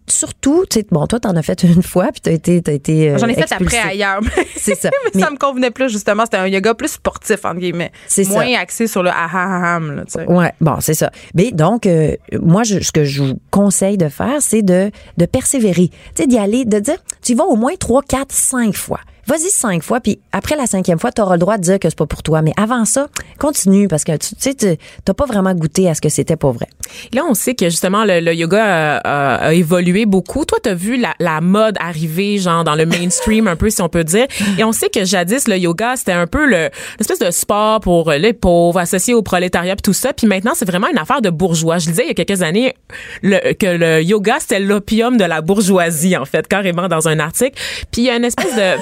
[0.08, 3.12] surtout, tu sais, bon, toi t'en as fait une fois, puis t'as été, t'as été.
[3.12, 3.78] euh, J'en ai fait expulsé.
[3.78, 4.22] après ailleurs.
[4.58, 4.89] C'est ça.
[5.13, 6.23] mais, ça me convenait plus, justement.
[6.25, 7.91] C'était un yoga plus sportif, entre guillemets.
[8.08, 8.60] C'est Moins ça.
[8.62, 10.25] axé sur le ahaham, là, tu sais.
[10.27, 11.12] Ouais, bon, c'est ça.
[11.36, 15.25] Mais donc, euh, moi, je- ce que je vous conseille de faire, c'est de, de
[15.25, 15.89] persévérer.
[15.89, 18.99] Tu sais, d'y aller, de dire, tu y vas au moins trois, quatre, cinq fois.
[19.26, 21.90] Vas-y cinq fois, puis après la cinquième fois, tu auras le droit de dire que
[21.90, 22.42] c'est pas pour toi.
[22.42, 23.08] Mais avant ça,
[23.40, 26.68] continue, parce que tu sais, t'as pas vraiment goûté à ce que c'était pour vrai.
[27.14, 30.44] Là, on sait que justement le, yoga euh, a, a évolué beaucoup.
[30.46, 34.04] Toi, t'as vu la, mode arriver, genre dans le mainstream, un peu si on peut
[34.04, 34.28] dire.
[34.58, 38.34] Et on sait que jadis le yoga c'était un peu le de sport pour les
[38.34, 40.14] pauvres, associé au prolétariat, puis tout ça.
[40.14, 41.78] Puis maintenant, c'est vraiment une affaire de bourgeois.
[41.78, 42.74] Je disais il y a quelques années
[43.22, 47.60] que le yoga c'était l'opium de la bourgeoisie en fait, carrément dans un article.
[47.92, 48.82] Puis il y a une espèce de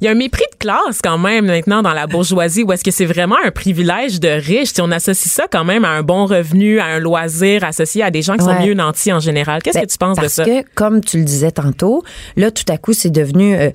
[0.00, 2.82] il y a un mépris de classe quand même maintenant dans la bourgeoisie où est-ce
[2.84, 4.72] que c'est vraiment un privilège de riche?
[4.72, 8.10] Si on associe ça quand même à un bon revenu, à un loisir associé à
[8.10, 9.62] des gens qui sont mieux nantis en général.
[9.62, 10.44] Qu'est-ce Ben, que tu penses de parce ça?
[10.44, 12.02] que, comme tu le disais tantôt,
[12.36, 13.70] là, tout à coup, c'est devenu euh,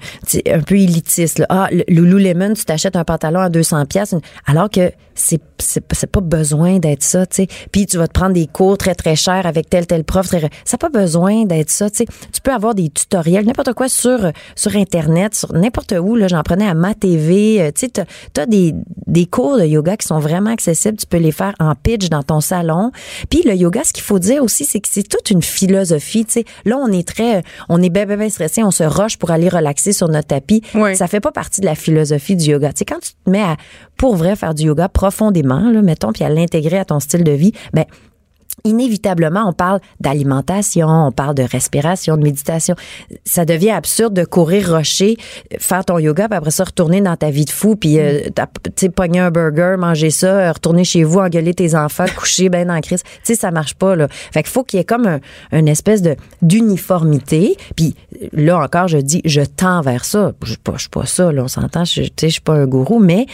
[0.52, 1.40] un peu élitiste.
[1.40, 1.46] Là.
[1.50, 6.08] Ah, le Lululemon, tu t'achètes un pantalon à 200 pièces, alors que c'est c'est c'est
[6.12, 7.48] pas besoin d'être ça, tu sais.
[7.72, 10.42] Puis tu vas te prendre des cours très très chers avec tel tel prof, très-
[10.42, 12.06] ça n'a pas besoin d'être ça, tu sais.
[12.34, 16.44] Tu peux avoir des tutoriels, n'importe quoi sur sur internet, sur n'importe où là, j'en
[16.44, 18.74] prenais à ma TV, euh, tu sais, t'as as des
[19.08, 22.24] des cours de yoga qui sont vraiment accessibles, tu peux les faire en pitch dans
[22.24, 22.92] ton salon.
[23.30, 26.34] Puis le yoga, ce qu'il faut dire aussi, c'est que c'est toute une philosophie, tu
[26.34, 26.46] sais.
[26.66, 29.50] Là, on est très on est bien, bien, bien stressé, on se roche pour aller
[29.50, 30.62] relaxer sur notre tapis.
[30.74, 30.96] Oui.
[30.96, 32.74] Ça fait pas partie de la philosophie du yoga.
[32.74, 33.56] Tu sais, quand tu te mets à,
[33.98, 37.32] pour vrai, faire du yoga profondément, là, mettons, puis à l'intégrer à ton style de
[37.32, 37.86] vie, ben,
[38.64, 42.76] inévitablement, on parle d'alimentation, on parle de respiration, de méditation.
[43.26, 45.18] Ça devient absurde de courir rocher,
[45.60, 48.48] faire ton yoga, puis après ça, retourner dans ta vie de fou, puis euh, t'as-
[48.76, 52.68] tu pogner un burger, manger ça, euh, retourner chez vous, engueuler tes enfants, coucher ben
[52.68, 53.04] dans la crise.
[53.04, 54.08] Tu sais, ça marche pas, là.
[54.10, 55.20] Fait qu'il faut qu'il y ait comme un,
[55.52, 57.58] une espèce de d'uniformité.
[57.76, 57.96] Puis
[58.34, 60.34] là encore, je dis, je tends vers ça.
[60.44, 61.86] Je suis pas, je suis pas ça, là, on s'entend.
[61.86, 63.26] Je, je suis pas un gourou, mais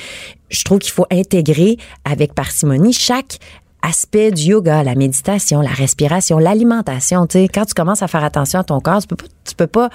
[0.49, 3.37] je trouve qu'il faut intégrer avec parcimonie chaque
[3.81, 7.25] aspect du yoga, la méditation, la respiration, l'alimentation.
[7.27, 9.55] Tu sais, quand tu commences à faire attention à ton corps, tu peux pas, tu
[9.55, 9.89] peux pas,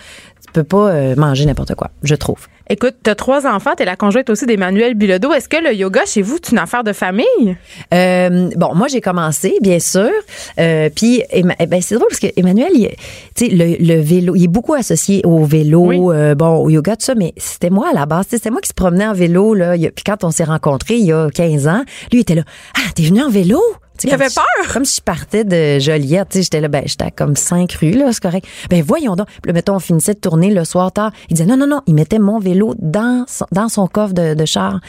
[0.45, 1.91] tu peux pas euh, manger n'importe quoi.
[2.03, 2.49] Je trouve.
[2.69, 5.33] Écoute, t'as trois enfants, t'es la conjointe aussi d'Emmanuel Bilodeau.
[5.33, 7.57] Est-ce que le yoga chez vous, c'est une affaire de famille?
[7.95, 10.11] Euh, bon, moi j'ai commencé, bien sûr.
[10.59, 12.73] Euh, puis, eh ben, c'est drôle parce que Emmanuel,
[13.37, 15.99] tu sais, le, le vélo, il est beaucoup associé au vélo, Oui.
[16.11, 17.15] euh, bon, au yoga, tout ça.
[17.15, 18.27] Mais c'était moi à la base.
[18.29, 19.77] Tu C'était moi qui se promenais en vélo là.
[19.79, 22.43] Puis quand on s'est rencontrés il y a 15 ans, lui il était là.
[22.77, 23.61] Ah, t'es venu en vélo?
[23.99, 24.73] Tu sais, Il avait peur?
[24.73, 26.39] Comme si je partais de Joliette.
[26.41, 28.47] J'étais là, ben, j'étais à comme cinq rues, là, c'est correct.
[28.71, 29.29] Ben, voyons donc.
[29.43, 31.13] Puis mettons, on finissait de tourner le soir tard.
[31.31, 34.35] Il disait, non, non, non, il mettait mon vélo dans son, dans son coffre de,
[34.35, 34.81] de char.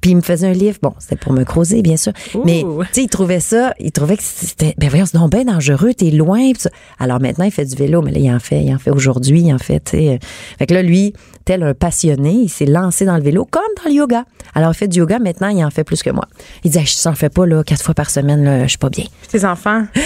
[0.00, 0.78] Puis il me faisait un livre.
[0.82, 2.12] Bon, c'était pour me creuser, bien sûr.
[2.44, 5.44] Mais, tu sais, il trouvait ça, il trouvait que c'était, ben, voyons, c'est donc bien
[5.44, 6.52] dangereux, t'es loin.
[6.58, 6.70] Ça.
[6.98, 9.42] Alors maintenant, il fait du vélo, mais là, il en fait, il en fait aujourd'hui,
[9.42, 10.18] il en fait, tu sais.
[10.58, 11.12] Fait que là, lui,
[11.44, 14.24] tel un passionné, il s'est lancé dans le vélo, comme dans le yoga.
[14.54, 16.26] Alors, il fait du yoga, maintenant, il en fait plus que moi.
[16.64, 18.90] Il dit, je s'en fais pas, là, quatre fois par semaine, là, je suis pas
[18.90, 19.04] bien.
[19.30, 19.84] Tes enfants?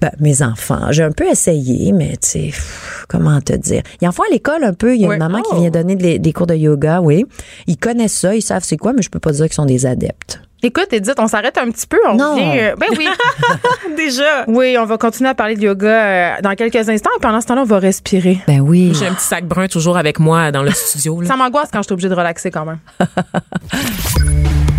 [0.00, 3.80] Ben, mes enfants, j'ai un peu essayé, mais tu sais, pff, comment te dire?
[4.02, 4.94] Ils en font à l'école un peu.
[4.96, 5.14] Il y a Oui.
[5.14, 5.54] une maman Oh.
[5.54, 7.24] qui vient donner des, des cours de yoga, oui.
[7.68, 9.86] Ils connaissent ça, ils savent c'est quoi, mais je peux pas dire qu'ils sont des
[9.86, 10.40] adeptes.
[10.64, 11.96] Écoute, Edith, on s'arrête un petit peu.
[12.10, 12.32] On Non.
[12.34, 12.58] revient.
[12.58, 13.06] euh, ben oui.
[13.96, 14.44] Déjà.
[14.48, 17.10] oui, on va continuer à parler de yoga euh, dans quelques instants.
[17.16, 18.40] Et pendant ce temps-là, on va respirer.
[18.48, 18.92] Ben oui.
[18.98, 21.20] J'ai un petit sac brun toujours avec moi dans le studio.
[21.20, 21.28] là.
[21.28, 22.78] Ça m'angoisse quand je suis obligée de relaxer quand même.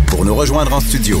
[0.08, 1.20] Pour nous rejoindre en studio,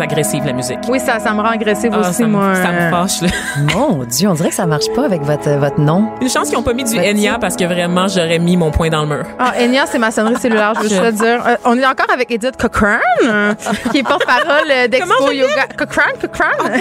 [0.00, 0.78] Très agressive, la musique.
[0.88, 2.54] Oui, ça, ça me rend agressive Ah, aussi, ça, me, moi.
[2.54, 3.20] ça me fâche.
[3.20, 3.28] là.
[3.74, 6.08] Mon Dieu, on dirait que ça marche pas avec votre, votre nom.
[6.22, 8.88] Une chance qu'ils n'ont pas mis du Enya parce que vraiment, j'aurais mis mon poing
[8.88, 9.24] dans le mur.
[9.38, 11.46] Ah, Enya, c'est ma sonnerie cellulaire, je veux juste le dire.
[11.46, 13.52] Euh, on est encore avec Edith Cochrane, euh,
[13.92, 15.66] qui est porte-parole d'Expo Yoga.
[15.76, 16.76] Cochrane, Cochrane,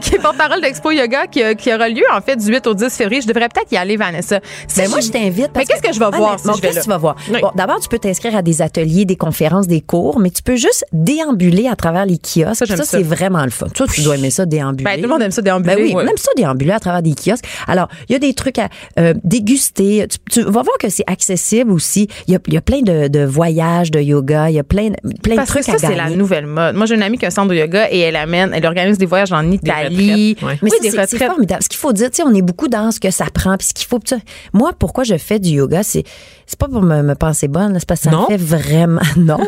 [0.00, 2.74] qui est porte-parole d'Expo Yoga qui, euh, qui aura lieu, en fait, du 8 au
[2.74, 3.20] 10 février.
[3.20, 4.40] Je devrais peut-être y aller, Vanessa.
[4.66, 5.52] Si Ben moi, je t'invite.
[5.52, 6.82] parce Mais qu'est-ce que je vais voir Ah, si je vais là?
[6.82, 7.14] tu vas voir?
[7.32, 7.40] Oui.
[7.40, 10.56] Bon, d'abord, tu peux t'inscrire à des ateliers, des conférences, des cours, mais tu peux
[10.56, 12.47] juste déambuler à travers les kiosques.
[12.54, 12.84] Ça, ça, ça.
[12.84, 13.66] c'est vraiment le fun.
[13.68, 14.84] Toi, tu dois aimer ça, déambuler.
[14.84, 15.74] Ben, tout le monde aime ça déambuler.
[15.76, 16.04] Ben oui, Ouais.
[16.04, 17.44] on aime ça déambuler à travers des kiosques.
[17.66, 20.06] Alors, il y a des trucs à euh, déguster.
[20.08, 22.08] Tu, tu vas voir que c'est accessible aussi.
[22.26, 24.50] Il y a, y a plein de, de voyages de yoga.
[24.50, 24.90] Il y a plein,
[25.22, 26.74] plein Parce de que trucs ça, à c'est la nouvelle mode.
[26.76, 28.98] Moi, j'ai une amie qui a un centre de yoga et elle amène, elle organise
[28.98, 30.34] des voyages en Italie.
[30.38, 30.58] retraites, ouais.
[30.62, 31.62] Mais Oui, ça, des c'est- formidable.
[31.62, 33.68] Ce qu'il faut dire, tu sais, on est beaucoup dans ce que ça prend, puis
[33.68, 34.00] ce qu'il faut.
[34.04, 34.16] ça.
[34.52, 36.04] Moi, pourquoi je fais du yoga, c'est
[36.46, 38.22] c'est pas pour me, me penser bonne, c'est parce que ça Non?
[38.22, 39.38] me fait vraiment non,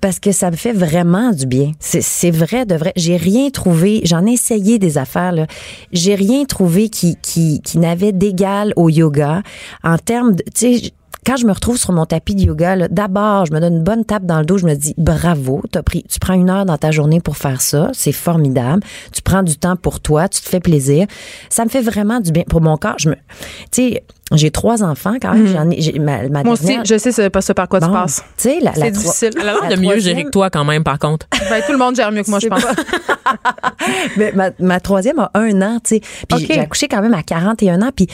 [0.00, 1.70] parce que ça me fait vraiment du bien.
[1.78, 2.02] C'est
[2.36, 2.92] vrai de vrai.
[2.96, 4.00] J'ai rien trouvé.
[4.04, 5.46] J'en ai essayé des affaires là.
[5.92, 9.42] J'ai rien trouvé qui qui qui n'avait d'égal au yoga
[9.84, 10.92] en termes de, tu sais.
[11.24, 13.82] Quand je me retrouve sur mon tapis de yoga, là, d'abord, je me donne une
[13.84, 14.58] bonne tape dans le dos.
[14.58, 17.60] Je me dis bravo, t'as pris, tu prends une heure dans ta journée pour faire
[17.60, 18.82] ça, c'est formidable.
[19.12, 21.06] Tu prends du temps pour toi, tu te fais plaisir.
[21.48, 22.96] Ça me fait vraiment du bien pour mon corps.
[22.98, 23.20] Je me, tu
[23.70, 25.46] sais, j'ai trois enfants quand même.
[25.46, 27.80] J'en ai, j'ai- ma, ma Moi aussi, dernière- je sais ce, pas ce par quoi
[27.80, 28.24] tu Bon, passes.
[28.36, 29.30] Tu sais, la, la C'est difficile.
[29.36, 31.28] Elle a l'air La de mieux troisième- gérer que toi, quand même, par contre.
[31.50, 32.64] Ben, tout le monde gère mieux que moi, je pense.
[34.16, 36.00] Mais ma, ma troisième a un an, tu sais.
[36.00, 36.46] Puis OK.
[36.48, 37.90] j'ai accouché quand même à 41 ans.
[37.94, 38.06] Puis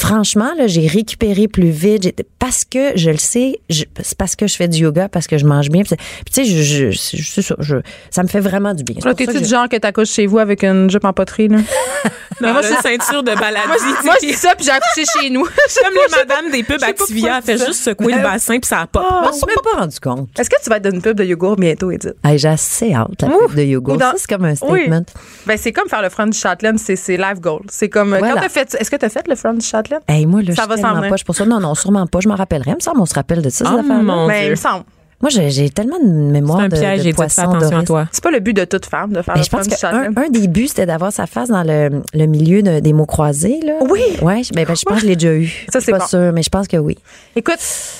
[0.00, 4.46] franchement, là, j'ai récupéré plus vite parce que je le sais, je- c'est parce que
[4.46, 5.82] je fais du yoga, parce que je mange bien.
[5.84, 7.76] Puis, tu sais, je, je, je- c'est ça, je-
[8.10, 8.96] ça me fait vraiment du bien.
[9.02, 11.58] C'est t'es-tu du je- genre que t'accouches chez vous avec une jupe en poterie, là?
[12.42, 13.68] Dans moi, je- ceinture de maladie.
[14.04, 15.44] moi, je dis ça, puis j'ai accouché chez nous.
[15.82, 18.58] Comme les madames des pubs Je pas Activia, elle fait je juste secouer le bassin
[18.58, 19.02] puis ça pop.
[19.22, 20.28] Je me suis même pas rendu compte.
[20.38, 22.14] Est-ce que tu vas être dans une pub de yogourt bientôt, Edith?
[22.22, 23.94] Hey, j'ai assez hâte, la Ouh, pub de yoga.
[23.94, 24.56] ou dans- Ça, c'est comme un Oui.
[24.82, 25.02] statement.
[25.46, 27.62] Ben, c'est comme faire le front du Châtelaine, c'est, c'est life goal.
[27.70, 28.34] C'est comme, Voilà.
[28.34, 29.85] quand t'as fait, est-ce que t'as fait le front du Châtelaine?
[30.08, 31.44] Hey, moi, là, Ça je va suis s'en poche pour ça.
[31.44, 32.20] Non, non, sûrement pas.
[32.20, 32.70] Je m'en rappellerai.
[32.72, 34.02] Il me semble on se rappelle de ça, ces Oh, affaires-là.
[34.02, 34.50] mon Ben, il Dieu.
[34.50, 34.84] me semble.
[35.22, 37.84] Moi, j'ai tellement de mémoire C'est un de, piège, de fais poisson attention à Doris.
[37.86, 38.04] toi.
[38.12, 40.46] C'est pas le but de toute femme de faire Mais je pense qu'un un des
[40.46, 43.58] buts, c'était d'avoir sa face dans le, le milieu de- des mots croisés.
[43.64, 43.74] Là.
[43.88, 44.02] Oui.
[44.20, 45.48] Ouais, je- ben, ben, je pense que je l'ai déjà eu.
[45.72, 46.06] Ça, c'est pas bon.
[46.06, 46.98] sûre, mais je pense que oui.
[47.34, 47.58] Écoute,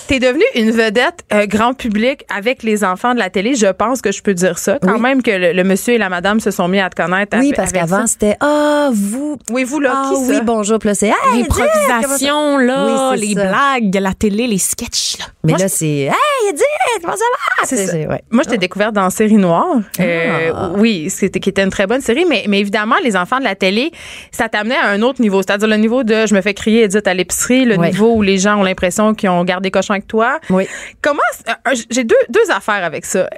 [0.09, 3.55] t'es devenue une vedette euh, grand public avec les enfants de la télé.
[3.55, 4.79] Je pense que je peux dire ça.
[4.83, 5.01] Quand Oui.
[5.01, 7.37] même que le, le monsieur et la madame se sont mis à te connaître.
[7.39, 9.39] Oui, parce qu'avant, c'était Ah, vous.
[9.51, 10.41] Oui, vous, là, Ah, qui oui, ça?
[10.43, 10.79] bonjour.
[10.79, 13.47] Puis là, c'est Hey, L'improvisation, là, Oui, les ça.
[13.47, 15.25] blagues, la télé, les sketchs, là.
[15.45, 16.13] Mais Moi, là, c'est Hey,
[16.51, 17.25] Edith, comment ça
[17.61, 17.67] va?
[17.67, 17.97] C'est ça.
[17.97, 18.23] ouais.
[18.31, 19.67] Moi, je t'ai découverte dans Série Noire.
[20.01, 20.71] Euh, Ah.
[20.77, 23.55] oui, c'était qui était une très bonne série, mais, mais évidemment, les enfants de la
[23.55, 23.91] télé,
[24.31, 25.43] ça t'amenait à un autre niveau.
[25.43, 27.91] C'est-à-dire le niveau de je me fais crier Edith à l'épicerie, le Ouais.
[27.91, 30.39] niveau où les gens ont l'impression qu'ils ont gardé cochon avec toi.
[30.51, 30.67] Oui.
[31.03, 33.29] Comment euh, j'ai deux, deux affaires avec ça.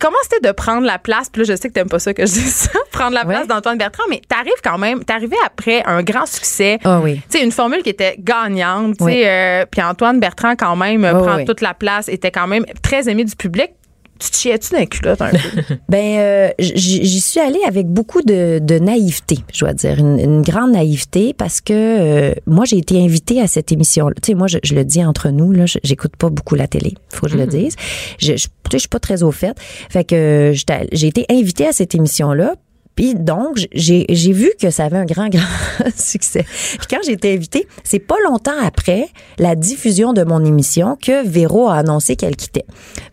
[0.00, 2.24] Comment c'était de prendre la place, puis là, je sais que t'aimes pas ça que
[2.26, 3.46] je dise ça, prendre la place Ouais.
[3.46, 6.78] d'Antoine Bertrand, mais t'arrives quand même, t'arrivais après un grand succès.
[6.84, 7.20] Ah oui.
[7.30, 9.12] Tu sais, une formule qui était gagnante, tu Oui.
[9.14, 11.44] sais, euh, puis Antoine Bertrand, quand même, Oh, prend oui.
[11.44, 13.70] toute la place, était quand même très aimé du public.
[14.18, 15.38] Tu te chiais-tu dans les culottes un peu?
[15.88, 20.42] Ben, euh, j'y suis allée avec beaucoup de, de naïveté, je dois dire, une, une
[20.42, 24.14] grande naïveté, parce que euh, moi, j'ai été invitée à cette émission-là.
[24.22, 26.66] Tu sais, moi, je, je le dis entre nous, là, je- j'écoute pas beaucoup la
[26.66, 27.76] télé, faut que je le dise.
[28.18, 29.56] Je, je, tu sais, je suis pas très au fait.
[29.88, 32.54] Fait que euh, j'ai été invitée à cette émission-là.
[32.98, 36.44] Puis donc, j'ai j'ai vu que ça avait un grand, grand succès.
[36.78, 39.06] Puis quand j'ai été invitée, c'est pas longtemps après
[39.38, 42.64] la diffusion de mon émission que Véro a annoncé qu'elle quittait.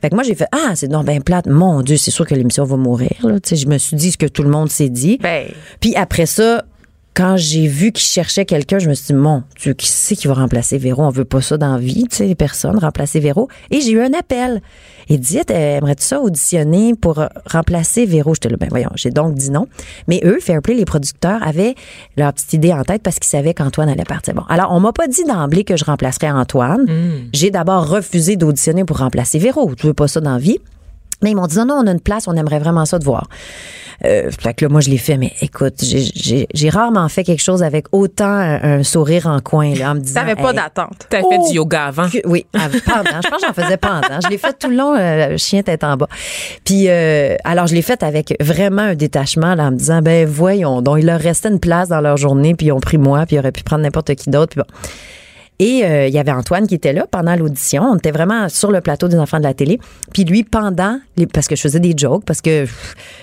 [0.01, 1.45] Fait que moi, j'ai fait, ah, c'est donc ben plate.
[1.45, 3.11] Mon Dieu, c'est sûr que l'émission va mourir.
[3.21, 3.39] Là.
[3.39, 5.19] Tu sais, je me suis dit ce que tout le monde s'est dit.
[5.21, 5.45] ben,
[5.79, 6.65] Puis après ça,
[7.15, 10.27] quand j'ai vu qu'il cherchait quelqu'un, je me suis dit, mon Dieu, qui c'est qui
[10.27, 11.01] va remplacer Véro?
[11.01, 13.47] On veut pas ça dans la vie, tu sais, personne, remplacer Véro.
[13.71, 14.61] Et j'ai eu un appel.
[15.07, 18.33] Edith, aimerais-tu ça auditionner pour remplacer Véro?
[18.33, 19.67] J'étais là, ben voyons, j'ai donc dit non.
[20.09, 21.75] Mais eux, Fairplay, les producteurs, avaient
[22.17, 24.33] leur petite idée en tête parce qu'ils savaient qu'Antoine allait partir.
[24.33, 26.85] Bon, alors, on m'a pas dit d'emblée que je remplacerais Antoine.
[27.33, 29.73] J'ai d'abord refusé d'auditionner pour remplacer Véro.
[29.75, 30.59] Tu veux pas ça dans la vie?
[31.23, 33.03] Mais ils m'ont dit non, non, on a une place, on aimerait vraiment ça de
[33.05, 33.27] voir.
[34.03, 37.63] Euh, fait que là, moi, je l'ai fait, mais écoute, j'ai- rarement fait quelque chose
[37.63, 40.19] avec autant un, un sourire en coin, là, en me disant.
[40.19, 41.07] t'avais pas hey, d'attente.
[41.09, 42.09] T'as fait Oh, du yoga avant.
[42.09, 43.21] que- oui, av- pendant.
[43.23, 44.19] Je pense que j'en faisais pendant.
[44.21, 46.09] Je l'ai fait tout le long, euh, chien tête en bas.
[46.65, 50.27] Puis, euh, alors, je l'ai fait avec vraiment un détachement, là, en me disant, ben
[50.27, 53.25] voyons donc, il leur restait une place dans leur journée, puis ils ont pris moi,
[53.25, 54.51] puis ils auraient pu prendre n'importe qui d'autre.
[54.55, 54.87] Puis bon.
[55.59, 57.83] Et euh, il y avait Antoine qui était là pendant l'audition.
[57.83, 59.79] On était vraiment sur le plateau des enfants de la télé.
[60.13, 62.65] Puis lui, pendant, les, parce que je faisais des jokes, parce que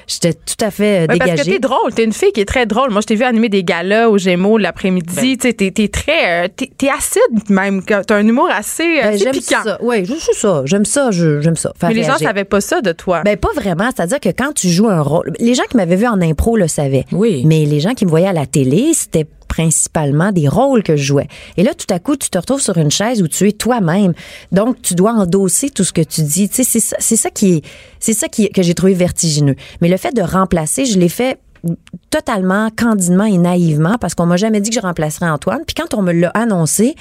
[0.07, 1.51] j'étais tout à fait euh, Ouais, parce que dégagée.
[1.53, 2.91] t'es drôle, t'es une fille qui est très drôle.
[2.91, 5.37] Moi, je t'ai vu animer des galas au Gémeaux l'après-midi.
[5.37, 7.83] Tu sais, t'es, t'es très, euh, t'es, t'es acide même.
[7.83, 9.63] T'as un humour assez, Ben, assez piquant.
[9.63, 9.79] ça.
[9.83, 10.63] Oui, je suis ça.
[10.65, 11.11] J'aime ça.
[11.11, 11.73] J'aime ça.
[11.79, 13.23] faire Mais les gens savaient pas ça de toi.
[13.25, 16.07] Ben pas vraiment, c'est-à-dire que quand tu joues un rôle, les gens qui m'avaient vu
[16.07, 17.05] en impro le savaient.
[17.13, 17.43] Oui.
[17.45, 21.03] Mais les gens qui me voyaient à la télé, c'était principalement des rôles que je
[21.05, 21.29] jouais.
[21.59, 24.15] Et là tout à coup, tu te retrouves sur une chaise où tu es toi-même.
[24.51, 26.49] Donc tu dois endosser tout ce que tu dis.
[26.49, 27.65] Tu sais, c'est ça, c'est ça qui est
[28.01, 29.55] c'est ça qui que j'ai trouvé vertigineux.
[29.83, 31.39] Mais le fait de remplacer, je l'ai fait
[32.11, 35.61] totalement candidement et naïvement parce qu'on m'a jamais dit que je remplacerais Antoine.
[35.67, 36.95] Puis quand on me l'a annoncé,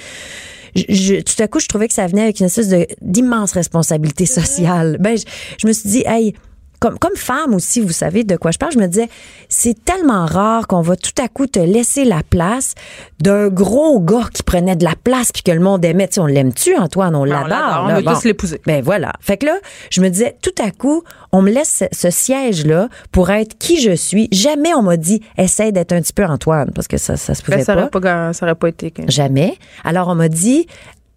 [0.75, 2.69] je, je- tout à coup, je trouvais que ça venait avec une espèce
[3.01, 4.97] d'immense responsabilité sociale.
[4.99, 5.23] Ben, je,
[5.57, 6.33] je me suis dit, hey,
[6.81, 9.07] comme, comme femme aussi, vous savez de quoi je parle, je me disais,
[9.47, 12.73] c'est tellement rare qu'on va tout à coup te laisser la place
[13.21, 16.07] d'un gros gars qui prenait de la place puis que le monde aimait.
[16.07, 17.15] Tu sais, on l'aime-tu, Antoine?
[17.15, 17.83] On on l'adore.
[17.83, 17.95] on là.
[17.97, 18.13] veut Bon.
[18.15, 18.59] tous l'épouser.
[18.65, 19.13] Ben voilà.
[19.21, 19.57] Fait que là,
[19.91, 23.91] je me disais, tout à coup, on me laisse ce, siège-là pour être qui je
[23.95, 24.27] suis.
[24.31, 27.43] Jamais on m'a dit, essaie d'être un petit peu Antoine, parce que ça, ça se
[27.43, 27.81] pouvait Ben, ça, pas.
[27.81, 28.91] aurait pas, ga- ça aurait pas été.
[29.07, 29.55] Jamais.
[29.83, 30.65] Alors, on m'a dit,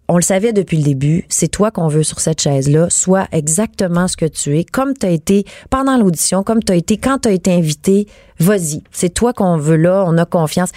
[0.07, 2.87] on le savait depuis le début, c'est toi qu'on veut sur cette chaise-là.
[2.89, 6.75] Sois exactement ce que tu es, comme tu as été pendant l'audition, comme tu as
[6.75, 8.07] été quand tu as été invité.
[8.39, 8.83] Vas-y.
[8.91, 10.69] C'est toi qu'on veut là, on a confiance.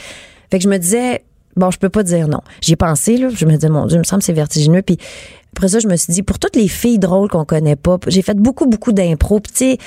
[0.51, 1.25] Fait que je me disais,
[1.57, 2.41] bon, je peux pas dire non.
[2.62, 3.29] J'y ai pensé, là.
[3.29, 4.81] Je me disais, mon Dieu, il me semble que c'est vertigineux.
[4.81, 4.97] Puis
[5.55, 8.23] après ça, je me suis dit, pour toutes les filles drôles qu'on connaît pas, j'ai
[8.23, 9.41] fait beaucoup, beaucoup d'impro.
[9.41, 9.79] Puis tu sais,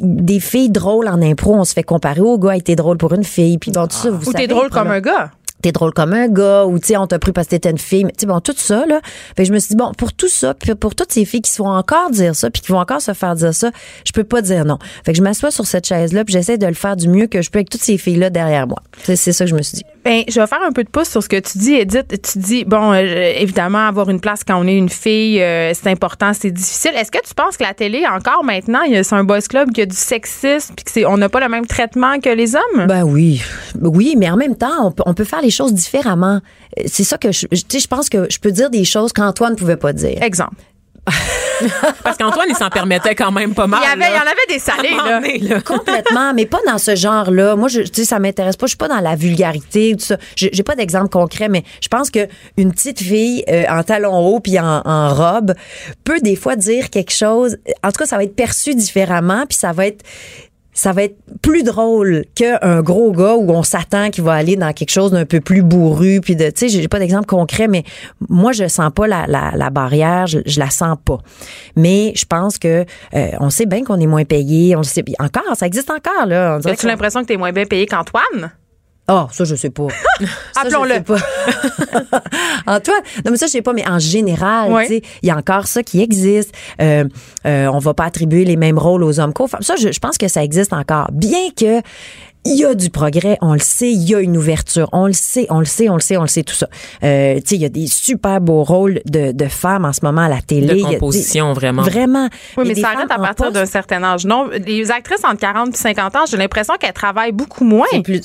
[0.00, 3.24] des filles drôles en impro, on se fait comparer au gars, été drôle pour une
[3.24, 3.58] fille.
[3.58, 4.46] Puis bon, tout ça, vous Ou savez.
[4.46, 5.30] t'es drôle comme un gars.
[5.64, 7.78] T'es drôle comme un gars ou tu sais on t'a pris parce que t'étais une
[7.78, 9.00] fille mais tu sais bon tout ça là.
[9.34, 11.40] Fait que je me suis dit bon pour tout ça puis pour toutes ces filles
[11.40, 13.70] qui se font encore dire ça puis qui vont encore se faire dire ça
[14.04, 14.78] je peux pas dire non.
[15.06, 17.28] Fait que je m'assois sur cette chaise là puis j'essaie de le faire du mieux
[17.28, 18.82] que je peux avec toutes ces filles là derrière moi.
[19.04, 21.08] C'est ça que je me suis dit Ben, je vais faire un peu de pouce
[21.08, 22.20] sur ce que tu dis, Edith.
[22.22, 25.88] Tu dis, bon, euh, évidemment, avoir une place quand on est une fille, euh, c'est
[25.88, 26.92] important, c'est difficile.
[26.94, 29.40] Est-ce que tu penses que la télé, encore maintenant, il y a- c'est un boys
[29.40, 32.28] club qui a du sexisme, puis que c'est, on n'a pas le même traitement que
[32.28, 32.86] les hommes?
[32.86, 33.40] Ben oui,
[33.80, 36.40] oui, mais en même temps, on peut, on peut faire les choses différemment.
[36.78, 39.56] Euh, C'est ça que je, je pense que je peux dire des choses qu'Antoine ne
[39.58, 40.22] pouvait pas dire.
[40.22, 40.56] Exemple.
[42.02, 43.80] Parce qu'Antoine, il s'en permettait quand même pas mal.
[43.82, 45.20] Il y avait, il y en avait des salés, là.
[45.20, 45.60] donné, là.
[45.60, 47.56] Complètement, mais pas dans ce genre-là.
[47.56, 48.66] Moi, je, tu sais, ça m'intéresse pas.
[48.66, 50.16] Je suis pas dans la vulgarité ou tout ça.
[50.36, 54.18] J'ai j'ai pas d'exemple concret, mais je pense que une petite fille euh, en talons
[54.18, 55.54] hauts puis en, en robe
[56.04, 57.58] peut des fois dire quelque chose.
[57.82, 60.04] En tout cas, ça va être perçu différemment, puis ça va être
[60.74, 64.72] ça va être plus drôle qu'un gros gars où on s'attend qu'il va aller dans
[64.72, 67.84] quelque chose d'un peu plus bourru puis de tu sais j'ai pas d'exemple concret mais
[68.28, 71.18] moi je sens pas la, la, la barrière je, je la sens pas
[71.76, 72.84] mais je pense que
[73.14, 76.26] euh, on sait bien qu'on est moins payé on le sait encore ça existe encore
[76.26, 78.50] là on dirait As-tu qu'on- l'impression que t'es moins bien payé qu'Antoine?
[79.08, 79.86] Ah, ça, je sais pas.
[80.56, 80.94] Appelons-le.
[80.94, 81.16] sais pas.
[82.66, 84.86] Antoine, non, mais ça, je sais pas, mais en général, Ouais.
[84.86, 86.52] tu sais, il y a encore ça qui existe.
[86.80, 87.04] Euh,
[87.46, 89.62] euh, on va pas attribuer les mêmes rôles aux hommes qu'aux femmes.
[89.62, 91.08] Ça, je, je pense que ça existe encore.
[91.12, 91.80] Bien que
[92.46, 95.14] il y a du progrès, on le sait, il y a une ouverture, on le
[95.14, 96.68] sait, on le sait, on le sait, on le sait, tout ça.
[97.02, 100.00] Euh, tu sais, il y a des super beaux rôles de, de femmes en ce
[100.02, 100.66] moment à la télé.
[100.66, 101.80] De Il y a des- composition, vraiment.
[101.82, 102.28] Vraiment.
[102.58, 104.26] Oui, mais ça arrête à partir d'un certain âge.
[104.26, 107.86] Non, les actrices entre 40 et 50 ans, j'ai l'impression qu'elles travaillent beaucoup moins.
[107.90, 108.20] C'est plus-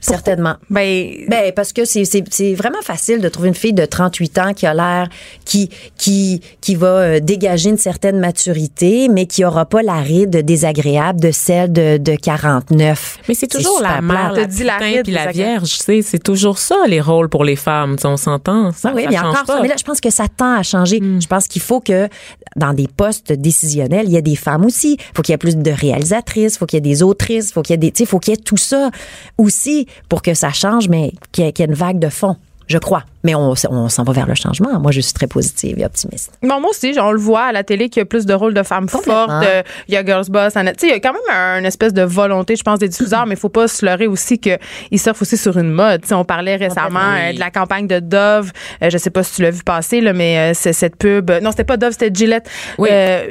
[0.00, 0.56] C'est certainement.
[0.68, 4.38] Ben, Ben parce que c'est c'est c'est vraiment facile de trouver une fille de 38
[4.38, 5.08] ans qui a l'air
[5.44, 10.44] qui qui qui va euh, dégager une certaine maturité mais qui aura pas la ride
[10.44, 13.18] désagréable de celle de de 49.
[13.28, 16.22] Mais c'est toujours la mère, la dit la ride, puis la vierge, tu sais, c'est
[16.22, 18.72] toujours ça les rôles pour les femmes, tu sais, on s'entend.
[18.72, 19.62] Ça, Ah oui, ça mais change encore pas.
[19.62, 21.00] Mais là, je pense que ça tend à changer.
[21.00, 22.08] Je pense qu'il faut que
[22.56, 24.96] dans des postes décisionnels, il y a des femmes aussi.
[24.98, 27.50] Il faut qu'il y ait plus de réalisatrices, il faut qu'il y ait des autrices,
[27.50, 28.90] il faut qu'il y ait des, tu sais, faut qu'il y ait tout ça
[29.38, 32.36] aussi pour que ça change, mais qu'il y ait, une vague de fond.
[32.66, 33.04] Je crois.
[33.22, 34.78] Mais on, on s'en va vers le changement.
[34.80, 36.32] Moi, je suis très positive et optimiste.
[36.42, 38.54] Bon, moi aussi, on le voit à la télé qu'il y a plus de rôles
[38.54, 39.06] de femmes fortes.
[39.30, 40.56] Euh, Il y a Girls Boss.
[40.56, 40.80] Annette.
[40.80, 43.26] Sais, il y a quand même un- une espèce de volonté, je pense, des diffuseurs,
[43.26, 44.58] mais il faut pas se leurrer aussi qu'ils
[44.98, 46.02] surfent aussi sur une mode.
[46.02, 48.52] Tu sais, on parlait récemment euh, de la campagne de Dove.
[48.82, 51.30] Euh, je sais pas si tu l'as vu passer, là, mais euh, c'est cette pub.
[51.42, 52.88] Non, c'était pas Dove, c'était Gillette, Oui.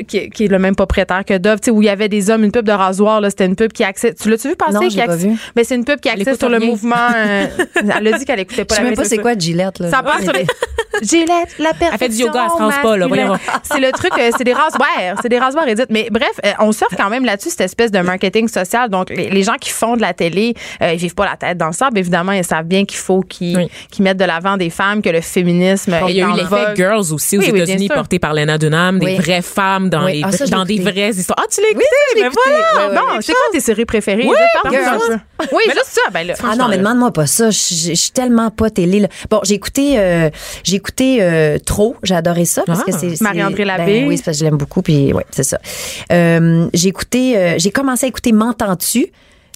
[0.07, 1.59] qui, qui est le même propriétaire que Dove.
[1.63, 3.21] Sais, où il y avait des hommes, une pub de rasoir.
[3.29, 4.15] C'était une pub qui accède.
[4.21, 4.73] Tu l'as-tu vu passer?
[4.73, 5.37] Non, qui accède- vu.
[5.55, 6.67] Mais c'est une pub qui accède sur le rien.
[6.67, 6.95] mouvement.
[7.15, 9.89] elle a dit qu'elle écoutait pas Je sais la même pas c'est quoi Gillette, là.
[9.89, 10.45] Ça part sur les.
[11.01, 11.97] Gillette, la perfection.
[11.97, 13.37] fait du yoga, elle se rase pas, là, voyons.
[13.63, 14.89] C'est le truc, euh, c'est des rasoirs.
[15.21, 15.85] C'est des rasoirs Edith.
[15.89, 18.89] Mais bref, euh, on surfe quand même là-dessus, cette espèce de marketing social.
[18.89, 21.57] Donc, les, les gens qui font de la télé, euh, ils vivent pas la tête
[21.57, 21.97] dans le sable.
[21.99, 23.69] Évidemment, ils savent bien qu'il faut qu'ils Oui.
[23.99, 26.75] mettent de l'avant des femmes, que le féminisme Il y a eu l'effet.
[26.75, 27.95] Girls aussi aux Oui, oui, États-Unis, sûr.
[27.95, 29.15] porté par Lena Dunham, des Oui.
[29.17, 30.17] vraies femmes dans, Oui.
[30.17, 31.37] les, Ah, ça, dans des vraies histoires.
[31.39, 31.85] Ah, tu l'as écouté?
[32.15, 32.87] mais voilà!
[32.89, 34.25] Ouais, ouais, Bon, c'est quoi tes séries préférées?
[34.27, 34.35] Oui.
[35.51, 36.01] Oui, juste ça.
[36.11, 37.49] Ben là, Ah non, mais demande-moi pas ça.
[37.51, 39.07] Je suis tellement pas télé.
[39.29, 40.29] Bon, j'ai écouté, euh,
[40.63, 41.95] j'ai écouté euh, trop.
[42.03, 42.91] J'ai adoré ça parce Ah.
[42.91, 43.85] que c'est c'est- Marie-André Labbé.
[44.01, 44.81] Ben, oui, c'est parce que je l'aime beaucoup.
[44.81, 45.59] Puis ouais, c'est ça.
[46.11, 49.07] Euh, j'ai écouté, euh, j'ai commencé à écouter M'entends-tu?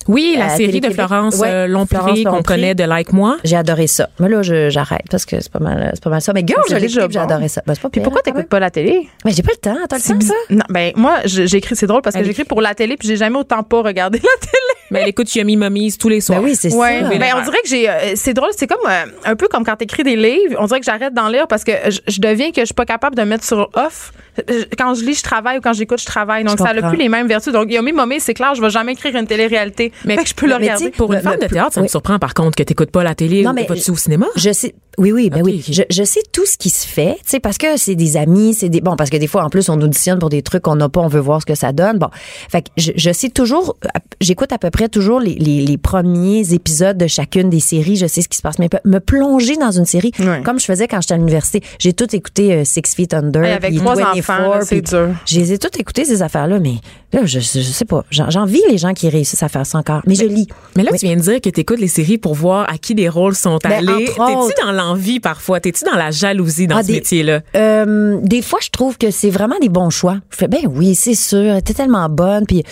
[0.10, 0.89] Oui, la série de.
[0.89, 3.38] Florence Ouais, Lompré qu'on connaît de Like Moi.
[3.45, 4.10] J'ai adoré ça.
[4.19, 6.34] Mais là, je- j'arrête parce que c'est pas mal, c'est pas mal ça.
[6.34, 7.19] Mais girl, je l'ai j'ai bon.
[7.21, 7.62] adoré ça.
[7.65, 9.08] Ben, c'est pas Puis pire, pourquoi hein, t'écoutes pas la télé?
[9.23, 9.78] Mais j'ai pas le temps.
[9.88, 10.34] T'as le temps, ça?
[10.49, 13.38] Non, ben moi, j'écris, c'est drôle parce que j'écris pour la télé puis j'ai jamais
[13.38, 14.82] autant pas regardé la télé.
[14.91, 16.39] Mais elle écoute Yummy Mummies tous les soirs.
[16.41, 17.09] Ben oui, c'est Ouais, ça.
[17.09, 17.89] ben, on dirait que j'ai.
[17.89, 20.55] euh, c'est drôle, c'est comme euh, un peu comme quand t'écris des livres.
[20.59, 22.85] On dirait que j'arrête d'en lire parce que je, je deviens que je suis pas
[22.85, 24.11] capable de mettre sur off.
[24.47, 26.43] Je- Quand je lis, je travaille ou quand j'écoute, je travaille.
[26.43, 27.53] Donc Je ça n'a plus les mêmes vertus.
[27.53, 29.91] Donc Yomi Momé, c'est clair, je vais jamais écrire une télé-réalité.
[30.05, 30.85] Mais- Mais que je peux le mais regarder.
[30.91, 31.85] tu Pour une Le- femme de théâtre, ça oui.
[31.85, 34.27] me surprend par contre que t'écoutes pas la télé Non, ou mais vas-tu au cinéma?
[34.35, 34.75] Je sais.
[34.99, 35.65] Oui, oui, ben oui.
[35.67, 38.53] Je, je sais tout ce qui se fait, tu sais, parce que c'est des amis,
[38.53, 40.75] c'est des bon, parce que des fois en plus on auditionne pour des trucs qu'on
[40.75, 41.97] n'a pas, on veut voir ce que ça donne.
[41.97, 42.09] Bon,
[42.51, 43.75] fait que je, je sais toujours,
[44.21, 47.95] j'écoute à peu près toujours les, les, les premiers épisodes de chacune des séries.
[47.95, 50.12] Je sais ce qui se passe, mais me plonger dans une série,
[50.43, 53.53] comme je faisais quand j'étais à l'université, j'ai tout écouté euh, Six Feet Under, Hey,
[53.53, 55.09] avec trois 24, enfants, c'est dur.
[55.25, 56.75] Je les ai toutes écoutées ces affaires-là, mais
[57.13, 60.01] là, je, je, sais pas, J'en- j'envie les gens qui réussissent à faire ça encore,
[60.07, 60.47] mais je lis.
[60.75, 60.97] Mais là, Oui.
[60.99, 63.36] tu viens de dire que tu écoutes les séries pour voir à qui les rôles
[63.36, 64.05] sont Ben, allés.
[64.05, 65.59] T'es-tu dans l'envie parfois?
[65.59, 67.41] T'es-tu dans la jalousie dans Ah, ce des- métier-là?
[67.55, 70.17] Euh, des fois, je trouve que c'est vraiment des bons choix.
[70.31, 72.45] Je fais, ben oui, c'est sûr, t'es tellement bonne.
[72.47, 72.63] Puis,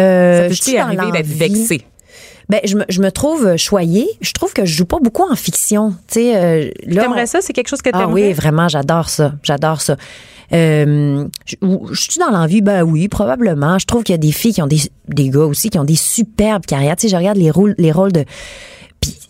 [0.00, 1.82] euh, Ça peut arrivé d'être vexé.
[2.48, 4.06] Ben, je me, je me trouve choyée.
[4.20, 5.90] Je trouve que je joue pas beaucoup en fiction.
[6.06, 6.70] Tu sais, euh.
[6.88, 7.40] T'aimerais on- ça?
[7.40, 8.12] C'est quelque chose que Ah t'aimerais?
[8.28, 9.32] oui, vraiment, j'adore ça.
[9.42, 9.96] J'adore ça.
[10.52, 13.80] Euh, je suis dans l'envie, ben oui, probablement.
[13.80, 14.78] Je trouve qu'il y a des filles qui ont des,
[15.08, 16.94] des gars aussi qui ont des superbes carrières.
[16.94, 18.24] Tu sais, je regarde les rôles, les rôles de.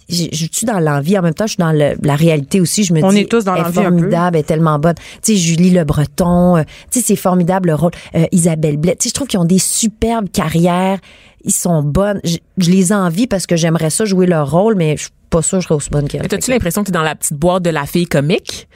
[0.09, 1.19] Je, je suis dans l'envie?
[1.19, 2.85] En même temps, je suis dans le- la réalité aussi.
[2.85, 3.97] Je me On dis, est tous dans elle est l'envie un peu.
[3.97, 4.95] formidable, elle est tellement bonne.
[5.23, 6.57] Tu sais, Julie Le Breton.
[6.59, 7.90] euh, tu sais, c'est formidable le rôle.
[8.14, 8.95] Euh, Isabelle Blais.
[8.97, 10.99] Tu sais, je trouve qu'ils ont des superbes carrières.
[11.45, 12.21] Ils sont bonnes.
[12.25, 15.59] Je, je les envie parce que j'aimerais ça jouer leur rôle, mais je, pas sûr
[15.59, 16.23] que je serais aussi bonne qu'elle.
[16.23, 18.69] Mais T'as-tu l'impression que t'es dans la petite boîte de la fille comique?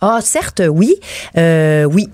[0.00, 0.94] Ah, certes, oui.
[1.36, 2.08] Euh, oui.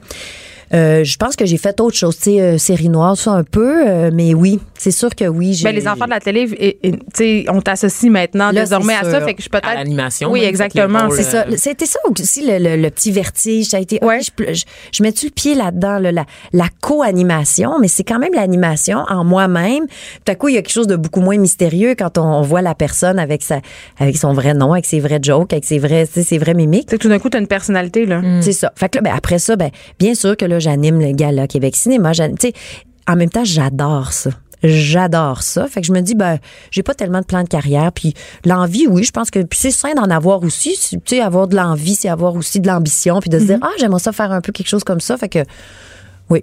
[0.75, 3.45] Euh, je pense que j'ai fait autre chose, tu sais, euh, série noire, ça un
[3.45, 5.55] peu, euh, mais oui, c'est sûr que oui.
[5.55, 8.63] j'ai- Ben, les enfants de la télé, et- et, tu sais, on t'associe maintenant Là,
[8.63, 9.21] désormais à ça.
[9.21, 9.69] Fait que je peut-être.
[9.69, 11.11] À l'animation, Oui, même, exactement.
[11.11, 11.45] C'est ça.
[11.57, 13.67] C'était ça aussi, le, le- le petit vertige.
[13.67, 14.19] Ça a été, Ouais.
[14.21, 18.33] je, je, je mets-tu le pied là-dedans, là, la, la co-animation, mais c'est quand même
[18.35, 19.87] l'animation en moi-même.
[20.25, 22.43] Tout à coup, il y a quelque chose de beaucoup moins mystérieux quand on, on
[22.43, 23.61] voit la personne avec sa,
[23.99, 26.87] avec son vrai nom, avec ses vrais jokes, avec ses vrais, ses vraies mimiques.
[26.89, 28.21] Tu sais, tout d'un coup, t'as une personnalité, là.
[28.41, 28.73] C'est ça.
[28.77, 31.77] Fait que là, ben, après ça, ben, bien sûr que là, j'anime le gala Québec
[31.77, 32.13] Cinéma.
[32.13, 32.55] J'anime- Tu sais,
[33.07, 34.31] en même temps, j'adore ça.
[34.63, 35.67] J'adore ça.
[35.69, 36.39] Fait que je me dis, ben,
[36.71, 37.93] j'ai pas tellement de plan de carrière.
[37.93, 38.15] Puis
[38.47, 40.79] l'envie, oui, je pense que c'est sain d'en avoir aussi.
[40.91, 43.21] Tu sais, avoir de l'envie, c'est avoir aussi de l'ambition.
[43.21, 45.19] Puis de se dire, ah, j'aimerais ça faire un peu quelque chose comme ça.
[45.19, 45.41] Fait que,
[46.31, 46.43] oui.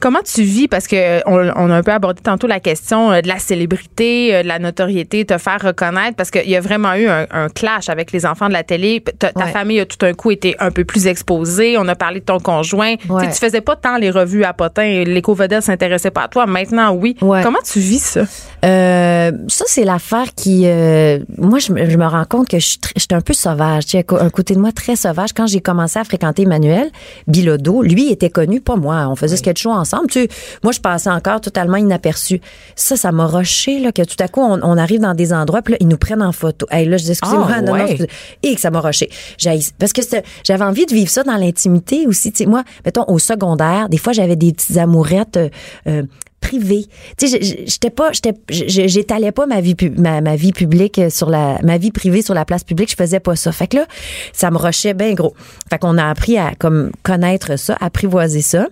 [0.00, 3.10] Comment tu vis, parce que euh, on, on a un peu abordé tantôt la question
[3.12, 6.60] euh, de la célébrité, euh, de la notoriété, te faire reconnaître, parce qu'il y a
[6.60, 9.02] vraiment eu un, un clash avec les enfants de la télé.
[9.18, 9.50] Ta, ta Ouais.
[9.52, 11.76] famille a tout d'un coup été un peu plus exposée.
[11.78, 12.94] On a parlé de ton conjoint.
[13.08, 13.22] Ouais.
[13.24, 15.04] Tu sais, Tu faisais pas tant les revues à potin.
[15.04, 16.46] L'éco-vedette s'intéressait pas à toi.
[16.46, 17.16] Maintenant, oui.
[17.20, 17.42] Ouais.
[17.42, 18.22] Comment tu vis ça?
[18.64, 20.62] Euh, ça, c'est l'affaire qui.
[20.66, 23.32] euh, moi, je, me- je me rends compte que je suis tr- j'étais un peu
[23.34, 23.84] sauvage.
[23.86, 25.32] Tu sais, un côté de moi très sauvage.
[25.34, 26.90] Quand j'ai commencé à fréquenter Emmanuel
[27.26, 29.06] Bilodeau, lui était connu, pas moi.
[29.08, 30.06] On faisait sketch show ensemble.
[30.08, 30.28] Tu sais,
[30.64, 32.40] moi, je passais encore totalement inaperçu.
[32.74, 35.62] Ça, ça m'a rushé, là, que tout à coup, on, on arrive dans des endroits,
[35.62, 36.66] puis là, ils nous prennent en photo.
[36.70, 37.90] Hey, là, je dis, excusez-moi, Ah, non, non, ouais.
[37.90, 38.10] excusez-
[38.42, 39.10] et que ça m'a rushé.
[39.38, 40.02] J'ai- Parce que
[40.44, 42.32] j'avais envie de vivre ça dans l'intimité aussi.
[42.32, 45.38] Tu sais, moi, mettons, au secondaire, des fois, j'avais des petites amourettes
[45.86, 46.02] euh,
[46.46, 46.86] privées.
[47.16, 48.10] Tu sais, j'étais pas,
[48.48, 52.44] j'étalais pas ma vie, ma, ma vie publique sur la, ma vie privée sur la
[52.44, 52.90] place publique.
[52.90, 53.50] Je faisais pas ça.
[53.50, 53.86] Fait que là,
[54.32, 55.34] ça me rushait bien gros.
[55.68, 58.68] Fait qu'on a appris à comme connaître ça, apprivoiser ça.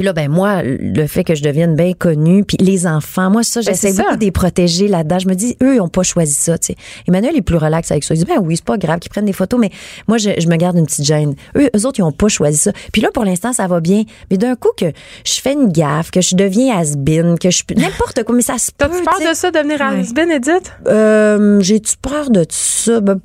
[0.00, 3.42] Puis là, ben moi, le fait que je devienne bien connue, puis les enfants, moi
[3.42, 4.02] ça, j'essaie Ben, ça.
[4.04, 5.18] beaucoup de les protéger là-dedans.
[5.18, 6.56] Je me dis, eux, ils n'ont pas choisi ça.
[6.56, 6.76] Tu sais.
[7.06, 8.14] Emmanuel est plus relax avec ça.
[8.14, 9.68] Il dit, ben oui, c'est pas grave qu'ils prennent des photos, mais
[10.08, 11.34] moi, je, je me garde une petite gêne.
[11.54, 12.72] Eux, eux autres, ils n'ont pas choisi ça.
[12.94, 14.04] Puis là, pour l'instant, ça va bien.
[14.30, 14.86] Mais d'un coup, que
[15.26, 18.70] je fais une gaffe, que je deviin has-been, que je n'importe quoi, mais ça se
[18.72, 18.86] peut.
[18.88, 20.72] T'as-tu peur de ça, devenir has-been, Edith?
[20.86, 23.00] Euh, J'ai-tu peur de ça?
[23.02, 23.20] Ben,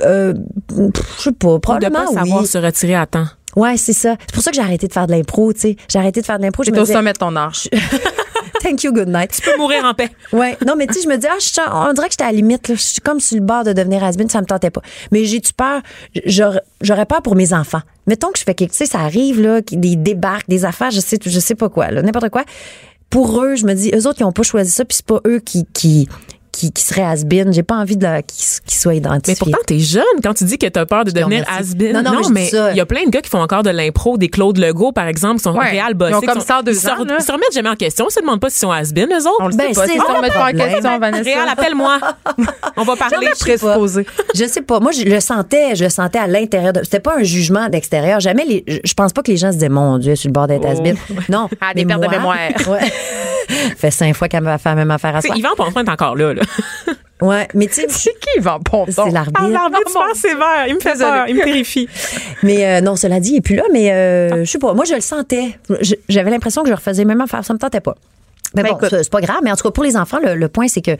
[0.00, 0.32] euh,
[0.70, 2.46] je sais pas, Ou de probablement pas savoir oui.
[2.46, 3.26] se retirer à temps.
[3.56, 4.16] Ouais, c'est ça.
[4.20, 5.76] C'est pour ça que j'ai arrêté de faire de l'impro, tu sais.
[5.88, 6.62] J'ai arrêté de faire de l'impro.
[6.64, 7.68] Me au sommet de ton âge.
[8.62, 9.30] thank you, good night.
[9.32, 10.10] Tu peux mourir en paix.
[10.32, 12.24] Ouais, non, mais tu sais, je me dis, ah, je suis- on dirait que j'étais
[12.24, 12.74] à la limite, là.
[12.76, 14.82] Je suis comme sur le bord de devenir has ça me tentait pas.
[15.10, 15.80] Mais j'ai-tu peur?
[16.26, 17.80] J'aurais peur pour mes enfants.
[18.06, 20.64] Mettons que je fais quelque chose, tu sais, ça arrive, là, qu'ils- des débarques, des
[20.64, 22.44] affaires, je sais, je sais pas quoi, là, n'importe quoi.
[23.10, 25.20] Pour eux, je me dis, eux autres, ils ont pas choisi ça, puis c'est pas
[25.26, 26.08] eux qui, qui,
[26.52, 27.52] qui, qui seraient has-been.
[27.52, 30.58] J'ai pas envie de la- qu'ils qu'ils soient Mais pourtant, t'es jeune quand tu dis
[30.58, 31.92] que t'as peur de devenir has-been.
[32.00, 34.18] Non, non, mais je il y a plein de gars qui font encore de l'impro,
[34.18, 35.70] des Claude Legault, par exemple, qui sont Ouais.
[35.70, 36.14] réels Ils bossés.
[36.14, 36.96] ont qui comme sont- ça deux ils se ans.
[37.00, 38.06] Ils se remettent jamais en question.
[38.08, 39.60] Ils se demandent pas s'ils sont has-been, eux On le autres.
[39.62, 40.04] sait Ben, pas.
[40.10, 41.22] on le met pas en question, Vanessa.
[41.24, 41.98] Réal, appelle-moi.
[42.76, 43.28] On va parler.
[43.34, 43.40] Je.
[43.40, 44.06] Présupposé.
[44.34, 44.78] Je sais pas.
[44.80, 46.72] Moi, je le sentais, je le sentais à l'intérieur.
[46.72, 48.20] de- C'était pas un jugement d'extérieur.
[48.20, 48.64] Jamais les.
[48.68, 50.66] Je je pense pas que les gens se disaient, mon Dieu, sur le bord d'être
[50.66, 50.96] has-been.
[51.28, 51.48] Non.
[51.60, 52.36] Ah, des pertes de moi- mémoire.
[53.76, 55.34] Fait cinq fois qu'elle m'a fait la même affaire à soi.
[55.36, 56.32] Yvan Ponfin est encore là.
[56.42, 56.92] Là.
[57.20, 57.46] Ouais.
[57.54, 58.90] Mais tu sais, C'est qui Yvan Ponton?
[59.06, 59.40] c'est l'arbitre.
[59.44, 60.64] Ah, l'arbitre super sévère.
[60.66, 61.24] Il me fait peur.
[61.28, 61.88] Il me terrifie.
[62.42, 63.94] Mais euh, non, cela dit, il est plus là, mais Ah.
[63.94, 64.74] euh, je sais pas.
[64.74, 65.56] Moi, je le sentais.
[66.08, 67.44] J'avais l'impression que je refaisais même affaire.
[67.44, 67.94] Ça me tentait pas.
[68.56, 69.38] Mais Ben, bon, c'est pas grave.
[69.44, 70.96] Mais en tout cas, pour les enfants, le, le point, c'est que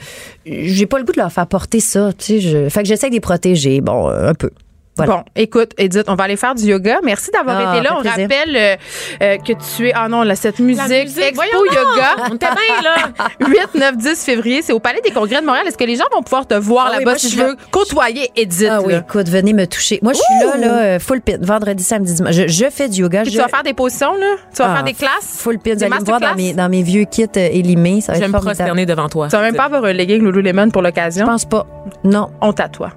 [0.47, 2.12] j'ai pas le goût de leur faire porter ça.
[2.16, 3.80] Tu sais, je, fait que j'essaie de les protéger.
[3.80, 4.51] Bon, euh, un peu.
[4.97, 5.12] Voilà.
[5.16, 6.99] Bon, écoute, Edith, on va aller faire du yoga.
[7.03, 7.95] Merci d'avoir Ah, été là.
[7.97, 8.20] On plaisir.
[8.28, 8.76] rappelle euh,
[9.22, 9.93] euh, que tu es.
[9.95, 10.82] Ah non, là, cette musique.
[10.86, 11.64] musique, Expo voyons.
[11.64, 12.26] Yoga.
[12.30, 13.26] On était bien, là.
[13.40, 14.61] 8, 9, 10 février.
[14.62, 15.66] C'est au Palais des Congrès de Montréal.
[15.66, 18.30] Est-ce que les gens vont pouvoir te voir Ah là-bas si je je veux côtoyer
[18.36, 18.68] Edith?
[18.70, 18.99] Ah oui, là?
[19.09, 19.99] écoute, venez me toucher.
[20.03, 22.34] Moi, je suis là, là, euh, full pin, vendredi, samedi, dimanche.
[22.34, 23.22] Je, je fais du yoga.
[23.22, 24.34] Puis je, tu vas faire des positions, là?
[24.55, 25.38] Tu vas Ah, faire des classes?
[25.38, 25.74] Full pin.
[25.74, 28.03] Vous allez me voir dans mes, dans mes vieux kits euh, élimés.
[28.03, 29.28] Ça va Je vais être me prosterner devant toi.
[29.28, 31.24] Tu vas même pas avoir un legging Lululemon pour Je l'occasion?
[31.26, 31.66] pense pas.
[32.05, 32.28] Non.
[32.43, 32.90] On t'attoie.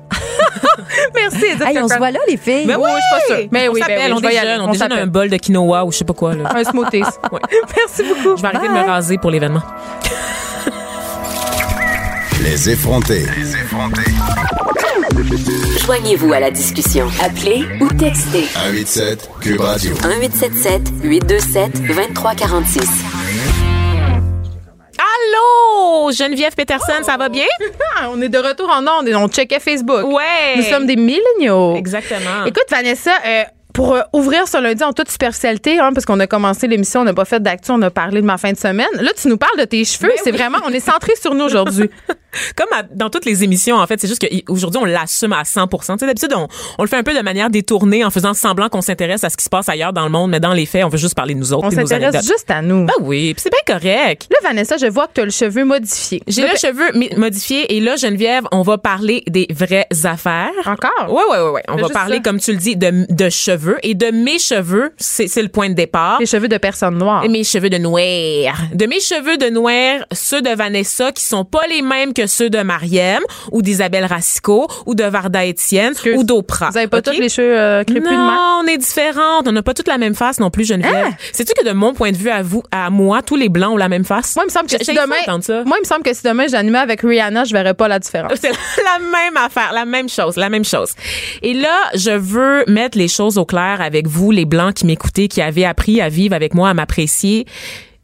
[1.16, 1.62] Merci, Edith.
[1.66, 2.66] Hey, on se voit là, les filles.
[2.66, 3.48] Mais Oui, je suis pas sûre.
[3.52, 5.92] Mais on oui, ben oui, on déjeune, on On déjeune un bol de quinoa ou
[5.92, 6.36] je sais pas quoi.
[6.36, 6.50] Là.
[6.56, 7.04] Un smoothie.
[7.32, 7.40] Ouais.
[7.76, 8.38] Merci beaucoup.
[8.38, 9.62] Je vais arrêter de me raser pour l'événement.
[12.44, 13.26] Les effrontés.
[15.86, 17.08] Joignez-vous à la discussion.
[17.24, 19.94] Appelez ou textez 187 Cube Radio.
[19.96, 23.15] 1877 827 2346.
[25.26, 27.46] Allô, Geneviève Peterson, ça va bien?
[28.10, 30.04] On est de retour en ondes et on checkait Facebook.
[30.06, 30.58] Ouais.
[30.58, 31.76] Nous sommes des milléniaux.
[31.76, 32.46] Exactement.
[32.46, 36.28] Écoute, Vanessa, euh, pour euh, ouvrir ce lundi en toute superficialité, hein, parce qu'on a
[36.28, 38.88] commencé l'émission, on n'a pas fait d'actu, on a parlé de ma fin de semaine.
[38.94, 40.10] Là, tu nous parles de tes cheveux.
[40.10, 41.90] Ben c'est vraiment, on est centré sur nous aujourd'hui.
[42.56, 45.68] Comme à- dans toutes les émissions, en fait, c'est juste qu'aujourd'hui, on l'assume à 100
[45.68, 48.70] Tu sais, D'habitude, on, on le fait un peu de manière détournée en faisant semblant
[48.70, 50.84] qu'on s'intéresse à ce qui se passe ailleurs dans le monde, mais dans les faits,
[50.84, 51.68] on veut juste parler de nous autres.
[51.68, 52.86] On s'intéresse juste à nous.
[52.86, 54.28] Ben oui, puis c'est bien correct.
[54.32, 56.22] Là, Vanessa, je vois que tu as le cheveu modifié.
[56.28, 60.52] J'ai le cheveu modifié et là, Geneviève, on va parler des vraies affaires.
[60.66, 60.92] Encore?
[61.10, 61.62] Oui, oui, oui, oui.
[61.68, 62.22] On va parler, ça.
[62.24, 64.92] comme tu le dis, de, de cheveux et de mes cheveux.
[64.98, 66.18] C'est le point de départ.
[66.20, 67.24] Les cheveux de personne noire.
[67.24, 67.96] Et mes cheveux de noir.
[68.74, 72.50] De mes cheveux de noir, ceux de Vanessa qui sont pas les mêmes que ceux
[72.50, 73.22] de Mariem
[73.52, 76.18] ou d'Isabelle Racicot ou de Varda Étienne Excuse.
[76.18, 76.70] ou d'Oprah.
[76.72, 77.06] Vous avez pas OK?
[77.06, 79.48] tous les cheveux euh, crépus de non, on est différentes.
[79.48, 81.08] On n'a pas toutes la même face non plus, Geneviève.
[81.08, 81.16] Hein?
[81.32, 83.78] Sais-tu que de mon point de vue à vous, à moi, tous les blancs ont
[83.78, 84.36] la même face?
[84.36, 85.64] Moi, il me semble que si demain, ça.
[85.66, 88.34] moi, il me semble que si demain j'animais avec Rihanna, je verrais pas la différence.
[88.42, 90.92] C'est la même affaire, la même chose, la même chose.
[91.42, 95.28] Et là, je veux mettre les choses au clair avec vous, les blancs qui m'écoutez,
[95.28, 97.46] qui avez appris à vivre avec moi, à m'apprécier.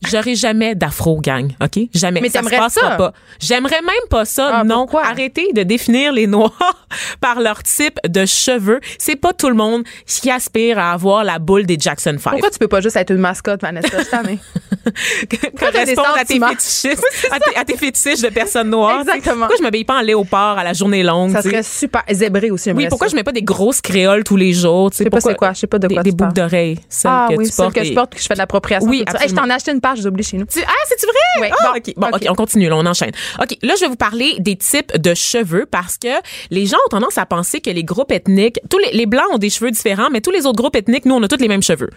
[0.09, 1.79] J'aurai jamais d'afro gang, OK?
[1.93, 2.21] Jamais.
[2.21, 2.95] Mais ça se passera ça?
[2.95, 3.13] pas.
[3.39, 4.79] J'aimerais même pas ça, Ah, non.
[4.87, 5.05] pourquoi?
[5.05, 6.87] Arrêtez de définir les noirs
[7.21, 8.79] par leur type de cheveux.
[8.97, 12.31] C'est pas tout le monde qui aspire à avoir la boule des Jackson 5.
[12.31, 13.87] Pourquoi tu peux pas juste être une mascotte, Vanessa?
[14.01, 19.01] Je correspondre à tes fétichistes, à tes, à tes fétiches de personnes noires.
[19.01, 19.35] Exactement.
[19.41, 21.31] Pourquoi je m'habille pas en léopard à la journée longue?
[21.31, 21.61] Ça tu sais?
[21.61, 22.03] serait super.
[22.11, 23.11] Zébré aussi, Oui, pourquoi ça.
[23.11, 24.91] je mets pas des grosses créoles tous les jours?
[24.91, 26.79] Tu sais, pas c'est quoi, je sais pas de des, quoi Des tu boucles d'oreilles,
[27.05, 27.75] Ah que oui, tu portes.
[27.75, 29.90] que je porte, que je fais de l'appropriation Oui, je t'en ai acheté une paire,
[30.05, 30.45] oublié chez nous.
[30.45, 31.41] Tu- Ah, c'est-tu vrai?
[31.41, 31.93] Oui, Ah, bon, OK.
[31.97, 32.15] Bon, OK.
[32.15, 33.11] OK, on continue, là, on enchaîne.
[33.41, 36.07] OK, là, je vais vous parler des types de cheveux parce que
[36.49, 39.37] les gens ont tendance à penser que les groupes ethniques, tous les, les blancs ont
[39.37, 41.63] des cheveux différents, mais tous les autres groupes ethniques, nous, on a tous les mêmes
[41.63, 41.89] cheveux.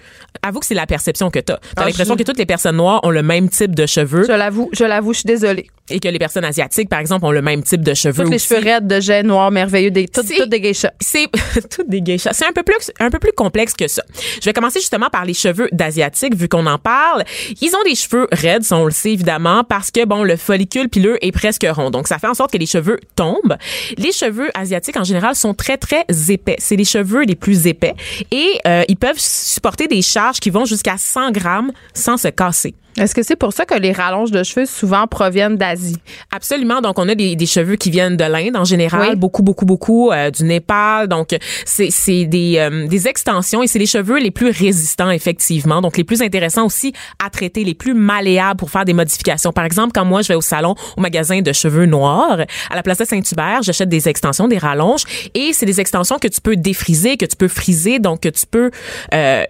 [0.42, 1.56] Avoue que c'est la perception que t'as.
[1.56, 4.24] T'as Ah, l'impression je- que toutes les personnes noires ont le même type de cheveux
[4.26, 5.66] Je l'avoue, je l'avoue, je suis désolée.
[5.90, 8.36] Et que les personnes asiatiques, par exemple, ont le même type de cheveux Toutes les
[8.36, 8.48] aussi.
[8.48, 10.92] cheveux raides de jet noir merveilleux, des, toutes, C'est- toutes des geishas.
[11.00, 11.26] c'est
[11.70, 12.32] toutes des geishas.
[12.32, 14.02] C'est un peu plus un peu plus complexe que ça.
[14.40, 17.24] Je vais commencer justement par les cheveux d'asiatiques vu qu'on en parle.
[17.60, 21.18] Ils ont des cheveux raides, on le sait évidemment parce que bon le follicule pileux
[21.24, 21.90] est presque rond.
[21.90, 23.56] Donc ça fait en sorte que les cheveux tombent.
[23.98, 26.56] Les cheveux asiatiques en général sont très très épais.
[26.58, 27.94] C'est les cheveux les plus épais
[28.30, 32.74] et euh, ils peuvent supporter des charges qui vont jusqu'à 100 grammes sans se casser.
[32.98, 35.96] Est-ce que c'est pour ça que les rallonges de cheveux souvent proviennent d'Asie?
[36.34, 36.80] Absolument.
[36.80, 39.16] Donc, on a des, des cheveux qui viennent de l'Inde en général, Oui.
[39.16, 41.08] beaucoup, beaucoup, beaucoup, euh, du Népal.
[41.08, 45.80] Donc, c'est c'est des, euh, des extensions et c'est les cheveux les plus résistants, effectivement.
[45.80, 46.92] Donc, les plus intéressants aussi
[47.24, 49.52] à traiter, les plus malléables pour faire des modifications.
[49.52, 52.38] Par exemple, quand moi, je vais au salon, au magasin de cheveux noirs,
[52.70, 55.02] à la place de Saint-Hubert, j'achète des extensions, des rallonges
[55.34, 58.46] et c'est des extensions que tu peux défriser, que tu peux friser, donc que tu
[58.46, 58.70] peux,
[59.12, 59.44] euh,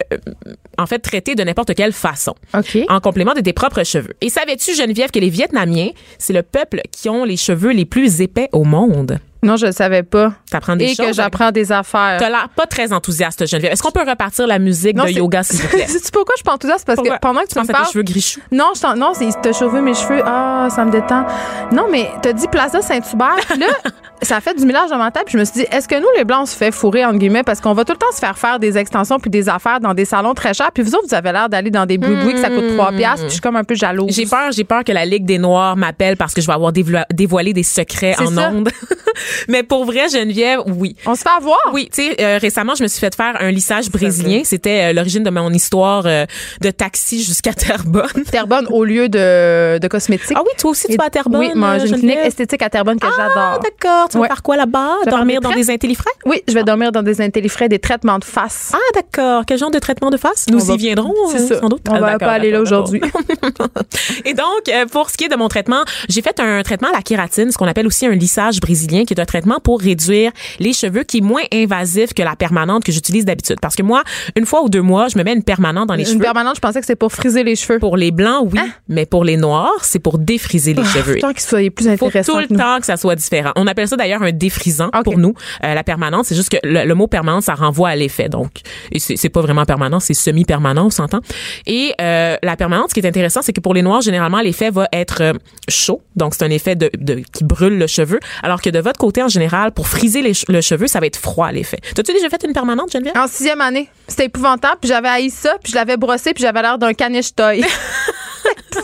[0.78, 2.78] en fait, traiter de n'importe quelle façon OK.
[2.88, 4.14] en complément de tes propres cheveux.
[4.20, 8.20] Et savais-tu, Geneviève, que les Vietnamiens, c'est le peuple qui ont les cheveux les plus
[8.20, 9.18] épais au monde?
[9.43, 10.32] Non, je le savais pas.
[10.51, 11.07] T'apprends des Et choses.
[11.09, 12.16] que j'apprends des affaires.
[12.18, 13.72] T'as l'air pas très enthousiaste, Geneviève.
[13.74, 15.87] Est-ce qu'on peut repartir la musique Non, de yoga, s'il vous plaît?
[15.87, 16.87] Sais-tu pourquoi je suis pas enthousiaste?
[16.87, 17.16] Parce Pourquoi?
[17.16, 17.93] que pendant que tu, penses me à tes parles.
[17.93, 18.41] cheveux grichous?
[18.51, 20.22] Non, je t'en- non, c'est t'as chauffé mes cheveux.
[20.24, 21.26] Ah, ça me détend.
[21.72, 23.37] Non, mais t'as dit Plaza Saint-Hubert.
[23.59, 23.66] Là,
[24.25, 25.25] ça a fait du millage dans ma tête.
[25.27, 27.18] Puis je me suis dit, est-ce que nous, les Blancs, on se fait fourrer, entre
[27.18, 29.81] guillemets, parce qu'on va tout le temps se faire faire des extensions puis des affaires
[29.81, 30.72] dans des salons très chers.
[30.72, 33.20] Puis vous autres, vous avez l'air d'aller dans des boui que ça coûte 3 piastres.
[33.20, 34.11] Puis je suis comme un peu jalouse.
[34.14, 36.72] J'ai peur, j'ai peur que la Ligue des Noirs m'appelle parce que je vais avoir
[36.72, 38.51] dévoilé, des secrets en ça.
[38.51, 38.70] ondes.
[39.49, 40.97] Mais pour vrai, Geneviève, oui.
[41.07, 41.59] On se fait avoir.
[41.72, 44.41] Oui, tu sais, euh, récemment, je me suis fait faire un lissage brésilien.
[44.45, 46.25] C'était euh, l'origine de mon histoire euh,
[46.61, 48.25] de taxi jusqu'à Terrebonne.
[48.31, 50.37] Terrebonne au lieu de, de cosmétiques.
[50.37, 51.41] Ah oui, toi aussi, tu Et- vas à Terrebonne?
[51.41, 52.27] Oui, moi, j'ai euh, une clinique Geneviève?
[52.27, 53.61] esthétique à Terrebonne que Ah, j'adore.
[53.62, 54.09] d'accord.
[54.15, 54.91] Tu vas faire quoi là-bas?
[55.07, 56.11] Dormir dans des intellifrais?
[56.27, 58.73] Oui, je vais dormir dans des intellifrais, des traitements de face.
[58.75, 59.43] Ah, d'accord.
[59.47, 60.47] Quel genre de traitement de face?
[60.51, 61.61] Nous On va- y viendrons, euh, ça.
[61.61, 61.83] sans doute.
[61.89, 63.01] On Ah, va pas aller là aujourd'hui.
[64.25, 66.93] Et donc, euh, pour ce qui est de mon traitement, j'ai fait un traitement à
[66.93, 70.33] la kératine, ce qu'on appelle aussi un lissage brésilien, qui est un traitement pour réduire
[70.59, 73.57] les cheveux, qui est moins invasif que la permanente que j'utilise d'habitude.
[73.61, 74.03] Parce que moi,
[74.37, 76.21] une fois ou deux mois, je me mets une permanente dans les Une cheveux.
[76.21, 77.79] permanente, je pensais que c'est pour friser les cheveux.
[77.79, 81.19] Pour les blancs, oui, mais pour les noirs, c'est pour défriser les cheveux.
[81.19, 83.53] Tant qu'ils soient plus faut intéressants tout le temps que ça soit différent.
[83.57, 85.34] On appelle ça d'ailleurs un défrisant pour nous.
[85.64, 88.28] Euh, la permanente, c'est juste que le, le mot permanente, ça renvoie à l'effet.
[88.28, 88.51] Donc,
[88.99, 91.20] c'est pas vraiment permanent, c'est semi-permanent, on s'entend.
[91.66, 94.70] Et euh, la permanente, ce qui est intéressant, c'est que pour les noirs, généralement, l'effet
[94.70, 95.32] va être euh,
[95.68, 96.03] chaud.
[96.16, 98.20] Donc, c'est un effet de, de- qui brûle le cheveu.
[98.42, 101.16] Alors que de votre côté, en général, pour friser les le cheveu, ça va être
[101.16, 101.78] froid, l'effet.
[101.95, 103.16] T'as-tu déjà fait une permanente, Geneviève?
[103.16, 106.61] En sixième année, c'était épouvantable, puis j'avais haï ça, puis je l'avais brossé, puis j'avais
[106.62, 107.64] l'air d'un caniche toy.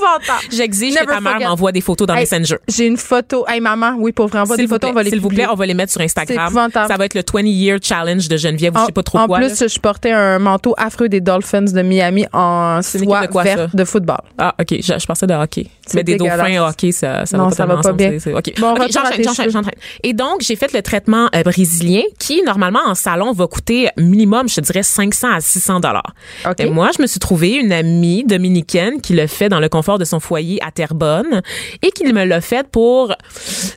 [0.00, 0.44] épouvantable.
[0.56, 2.56] J'exige que ta mère m'envoie des photos dans Hey, Messenger.
[2.68, 3.44] J'ai une photo.
[3.48, 5.54] Hey, maman, oui, pour vrai, envoie des photos, on va les s'il vous plaît, on
[5.54, 6.68] va les mettre sur Instagram.
[6.72, 9.18] Ça va être le 20 Year Challenge de Geneviève, ou je En, sais pas trop
[9.18, 9.38] en quoi.
[9.38, 9.66] plus, là.
[9.68, 13.76] je portais un manteau affreux des Dolphins de Miami en soie de quoi, verte ça?
[13.76, 14.20] de football.
[14.38, 14.68] Ah, OK.
[14.80, 15.66] Je, je pensais de hockey.
[15.94, 18.10] Mais des dauphins, ok, ça, ça Non, va pas ça va pas bien.
[18.10, 18.52] c'est- c'est- ok.
[18.60, 19.70] Bon, Ok, retour à j'enchaîne, j'enchaîne.
[20.02, 24.48] Et donc, j'ai fait le traitement euh, brésilien qui, normalement, en salon, va coûter minimum,
[24.48, 26.14] je te dirais, 500 à 600 dollars.
[26.48, 26.60] OK.
[26.60, 29.98] Et moi, je me suis trouvé une amie dominicaine qui le fait dans le confort
[29.98, 31.42] de son foyer à Terrebonne
[31.82, 33.14] et qui me l'a fait pour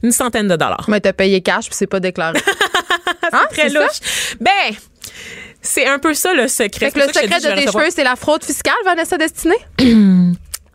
[0.04, 0.86] une centaine de dollars.
[0.88, 2.40] Mais t'as payé cash puis c'est pas déclaré.
[3.32, 3.80] Hein, Très c'est ça?
[3.80, 4.38] louche.
[4.42, 4.76] Ben,
[5.62, 6.92] c'est un peu ça le secret.
[6.92, 9.56] Fait que C'est le secret de tes cheveux, c'est la fraude fiscale, Vanessa Destinée?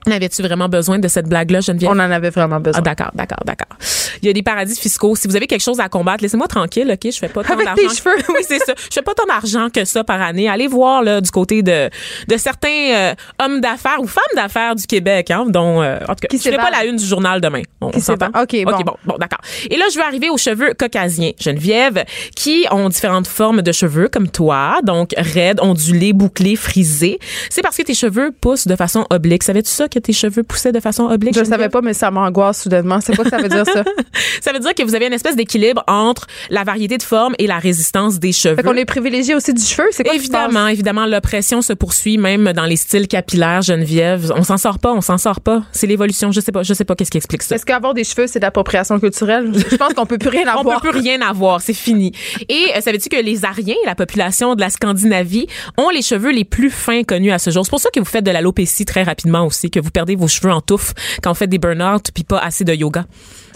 [0.07, 1.90] Avais-tu vraiment besoin de cette blague-là, Geneviève?
[1.90, 2.80] On en avait vraiment besoin.
[2.80, 3.76] Ah, d'accord, d'accord, d'accord.
[4.22, 5.14] Il y a des paradis fiscaux.
[5.16, 7.10] Si vous avez quelque chose à combattre, laissez-moi tranquille, OK?
[7.12, 7.82] Je fais pas tant Avec d'argent.
[7.88, 8.16] tes cheveux.
[8.30, 8.74] oui, c'est ça.
[8.76, 10.48] Je fais pas tant d'argent que ça par année.
[10.48, 11.88] Allez voir, là, du côté de,
[12.28, 16.20] de certains euh, hommes d'affaires ou femmes d'affaires du Québec, hein, dont, euh, en tout
[16.22, 17.62] cas, Qui je pas la une du journal demain.
[17.80, 18.28] On, on s'entend?
[18.28, 18.72] OK, bon.
[18.72, 19.40] OK, bon, bon, d'accord.
[19.70, 22.04] Et là, je vais arriver aux cheveux caucasiens, Geneviève,
[22.34, 24.78] qui ont différentes formes de cheveux, comme toi.
[24.82, 27.18] Donc, raides, ondulés, bouclés, frisés.
[27.50, 29.42] C'est parce que tes cheveux poussent de façon oblique.
[29.42, 31.34] Savais-tu ça, que tes cheveux poussaient de façon oblique?
[31.34, 31.60] Je le Geneviève?
[31.60, 33.00] savais pas, mais ça m'angoisse soudainement.
[33.00, 33.84] C'est quoi que ça veut dire, ça?
[34.40, 37.46] Ça veut dire que vous avez une espèce d'équilibre entre la variété de formes et
[37.46, 38.56] la résistance des cheveux.
[38.56, 39.88] Fait qu'on est privilégié aussi du cheveu.
[39.90, 40.14] C'est quoi?
[40.14, 44.32] Évidemment, évidemment, l'oppression se poursuit même dans les styles capillaires, Geneviève.
[44.36, 45.62] On s'en sort pas, on s'en sort pas.
[45.72, 46.32] C'est l'évolution.
[46.32, 47.54] Je sais pas, je sais pas qu'est-ce qui explique ça.
[47.56, 49.52] Est-ce qu'avoir des cheveux, c'est de l'appropriation culturelle?
[49.70, 50.80] Je pense qu'on peut plus rien On avoir.
[50.80, 52.12] peut plus rien avoir, c'est fini.
[52.48, 55.46] Et euh, savais-tu que les Ariens, la population de la Scandinavie,
[55.76, 57.64] ont les cheveux les plus fins connus à ce jour?
[57.64, 60.28] C'est pour ça que vous faites de l'alopécie très rapidement aussi, que vous perdez vos
[60.28, 63.04] cheveux en touffe quand vous faites des burn-out puis pas assez de yoga.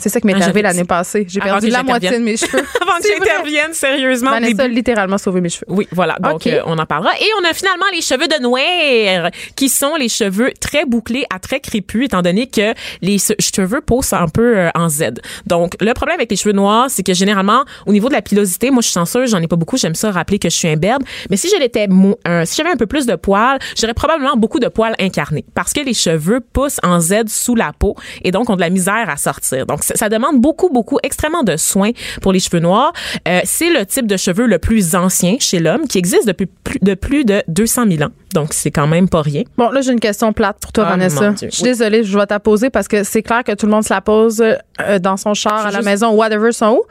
[0.03, 1.25] C'est ça qui m'est Ah, arrivé l'année passée.
[1.29, 2.59] J'ai Avant perdu la moitié de mes cheveux.
[2.83, 5.67] Avant que j'intervienne sérieusement, Vanessa a littéralement sauvé mes cheveux.
[5.69, 6.17] Oui, voilà.
[6.21, 7.13] Donc, euh, on en parlera.
[7.21, 11.39] Et on a finalement les cheveux de noir, qui sont les cheveux très bouclés à
[11.39, 15.13] très crépus, étant donné que les cheveux poussent un peu euh, en Z.
[15.47, 18.71] Donc, le problème avec les cheveux noirs, c'est que généralement, au niveau de la pilosité,
[18.73, 21.03] moi, je suis chanceuse, j'en ai pas beaucoup, j'aime ça rappeler que je suis imberbe.
[21.31, 21.87] Mais si je l'étais,
[22.25, 25.45] un- si j'avais un peu plus de poils, j'aurais probablement beaucoup de poils incarnés.
[25.55, 27.95] Parce que les cheveux poussent en Z sous la peau
[28.25, 29.67] et donc ont de la misère à sortir.
[29.67, 31.91] Donc, ça, demande beaucoup, beaucoup, extrêmement de soins
[32.21, 32.93] pour les cheveux noirs.
[33.29, 36.79] Euh, c'est le type de cheveux le plus ancien chez l'homme qui existe depuis plus
[36.83, 38.13] de plus de 200 000 ans.
[38.35, 39.43] Donc, c'est quand même pas rien.
[39.59, 41.33] Bon, là, j'ai une question plate pour toi, Ah, Vanessa.
[41.43, 41.69] Je suis Oui.
[41.71, 44.01] désolée, je vais t'la poser parce que c'est clair que tout le monde se la
[44.01, 46.83] pose euh, dans son char, à la juste- maison, whatever, sont où.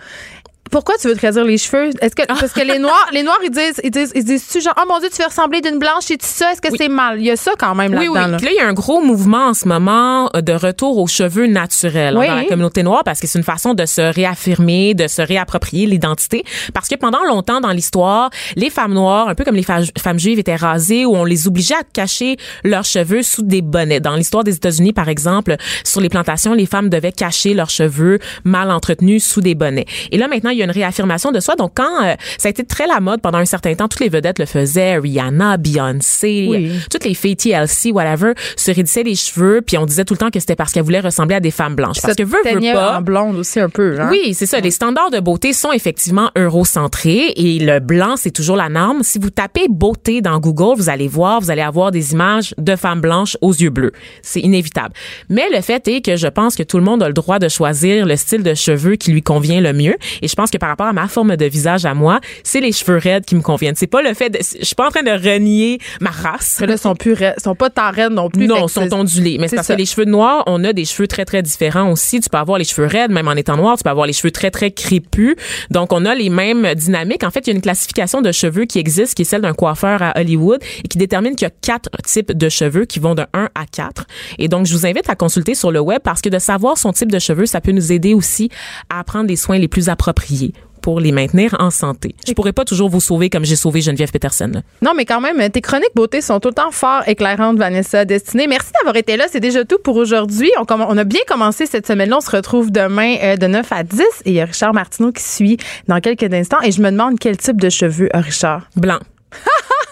[0.72, 1.90] Pourquoi tu veux te réduire les cheveux?
[2.02, 4.62] Est-ce que, parce que les noirs, les noirs, ils disent, ils disent, ils disent, tu
[4.62, 6.52] genre, oh mon Dieu, tu veux ressembler d'une blanche et tout ça?
[6.54, 7.20] Est-ce que c'est mal?
[7.20, 8.32] Il y a ça quand même Oui, là-dedans, oui.
[8.32, 8.38] là.
[8.38, 11.08] Puis là, il y a un gros mouvement en ce moment euh, de retour aux
[11.08, 12.28] cheveux naturels hein, Oui.
[12.28, 15.86] dans la communauté noire parce que c'est une façon de se réaffirmer, de se réapproprier
[15.86, 16.44] l'identité.
[16.74, 20.40] Parce que pendant longtemps dans l'histoire, les femmes noires, un peu comme les femmes juives,
[20.40, 24.00] étaient rasées ou on les obligeait à cacher leurs cheveux sous des bonnets.
[24.00, 28.20] Dans l'histoire des États-Unis, par exemple, sur les plantations, les femmes devaient cacher leurs cheveux
[28.46, 29.86] mal entretenus sous des bonnets.
[30.12, 31.56] Et là, maintenant, il y a une réaffirmation de soi.
[31.56, 34.10] Donc, quand euh, ça a été très la mode pendant un certain temps, toutes les
[34.10, 36.72] vedettes le faisaient, Rihanna, Beyoncé, Oui.
[36.90, 40.30] toutes les filles TLC, whatever, se raidissaient les cheveux, puis on disait tout le temps
[40.30, 42.02] que c'était parce qu'elles voulaient ressembler à des femmes blanches.
[42.02, 42.98] Parce que veut, veut pas.
[42.98, 44.10] en blonde aussi un peu, hein?
[44.12, 44.60] Oui, c'est ça.
[44.60, 49.04] Les standards de beauté sont effectivement eurocentrés et le blanc, c'est toujours la norme.
[49.04, 52.76] Si vous tapez beauté dans Google, vous allez voir, vous allez avoir des images de
[52.76, 53.92] femmes blanches aux yeux bleus.
[54.22, 54.94] C'est inévitable.
[55.30, 57.50] Mais le fait est que je pense que tout le monde a le droit de
[57.50, 59.96] choisir le style de cheveux qui lui convient le mieux.
[60.22, 62.72] Et je pense que par rapport à ma forme de visage à moi, c'est les
[62.72, 63.76] cheveux raides qui me conviennent.
[63.76, 66.58] C'est pas le fait de, je suis pas en train de renier ma race.
[66.62, 68.48] Mais là, sont plus raides- sont pas tant raides non plus.
[68.48, 69.38] Non, sont ondulés.
[69.40, 69.74] Mais c'est parce ça.
[69.76, 72.20] que les cheveux noirs, on a des cheveux très, très différents aussi.
[72.20, 73.78] Tu peux avoir les cheveux raides, même en étant noir.
[73.78, 75.36] Tu peux avoir les cheveux très, très crépus.
[75.70, 77.24] Donc, on a les mêmes dynamiques.
[77.24, 79.54] En fait, il y a une classification de cheveux qui existe, qui est celle d'un
[79.54, 83.16] coiffeur à Hollywood et qui détermine qu'il y a quatre types de cheveux qui vont
[83.16, 84.06] de 1 à 4.
[84.40, 86.92] Et donc, je vous invite à consulter sur le web parce que de savoir son
[86.92, 88.50] type de cheveux, ça peut nous aider aussi
[88.90, 90.41] à prendre les soins les plus appropriés
[90.82, 92.16] pour les maintenir en santé.
[92.28, 94.50] Je pourrais pas toujours vous sauver comme j'ai sauvé Geneviève Peterson.
[94.52, 94.62] là.
[94.82, 98.48] Non, mais quand même, tes chroniques beauté sont tout le temps fort éclairantes, Vanessa Destinée.
[98.48, 99.26] Merci d'avoir été là.
[99.32, 100.52] C'est déjà tout pour aujourd'hui.
[100.58, 102.18] On a bien commencé cette semaine-là.
[102.18, 104.02] On se retrouve demain euh, de 9 à 10.
[104.26, 106.62] Et il y a Richard Martineau qui suit dans quelques instants.
[106.64, 108.68] Et je me demande quel type de cheveux a Richard.
[108.76, 109.00] Blanc.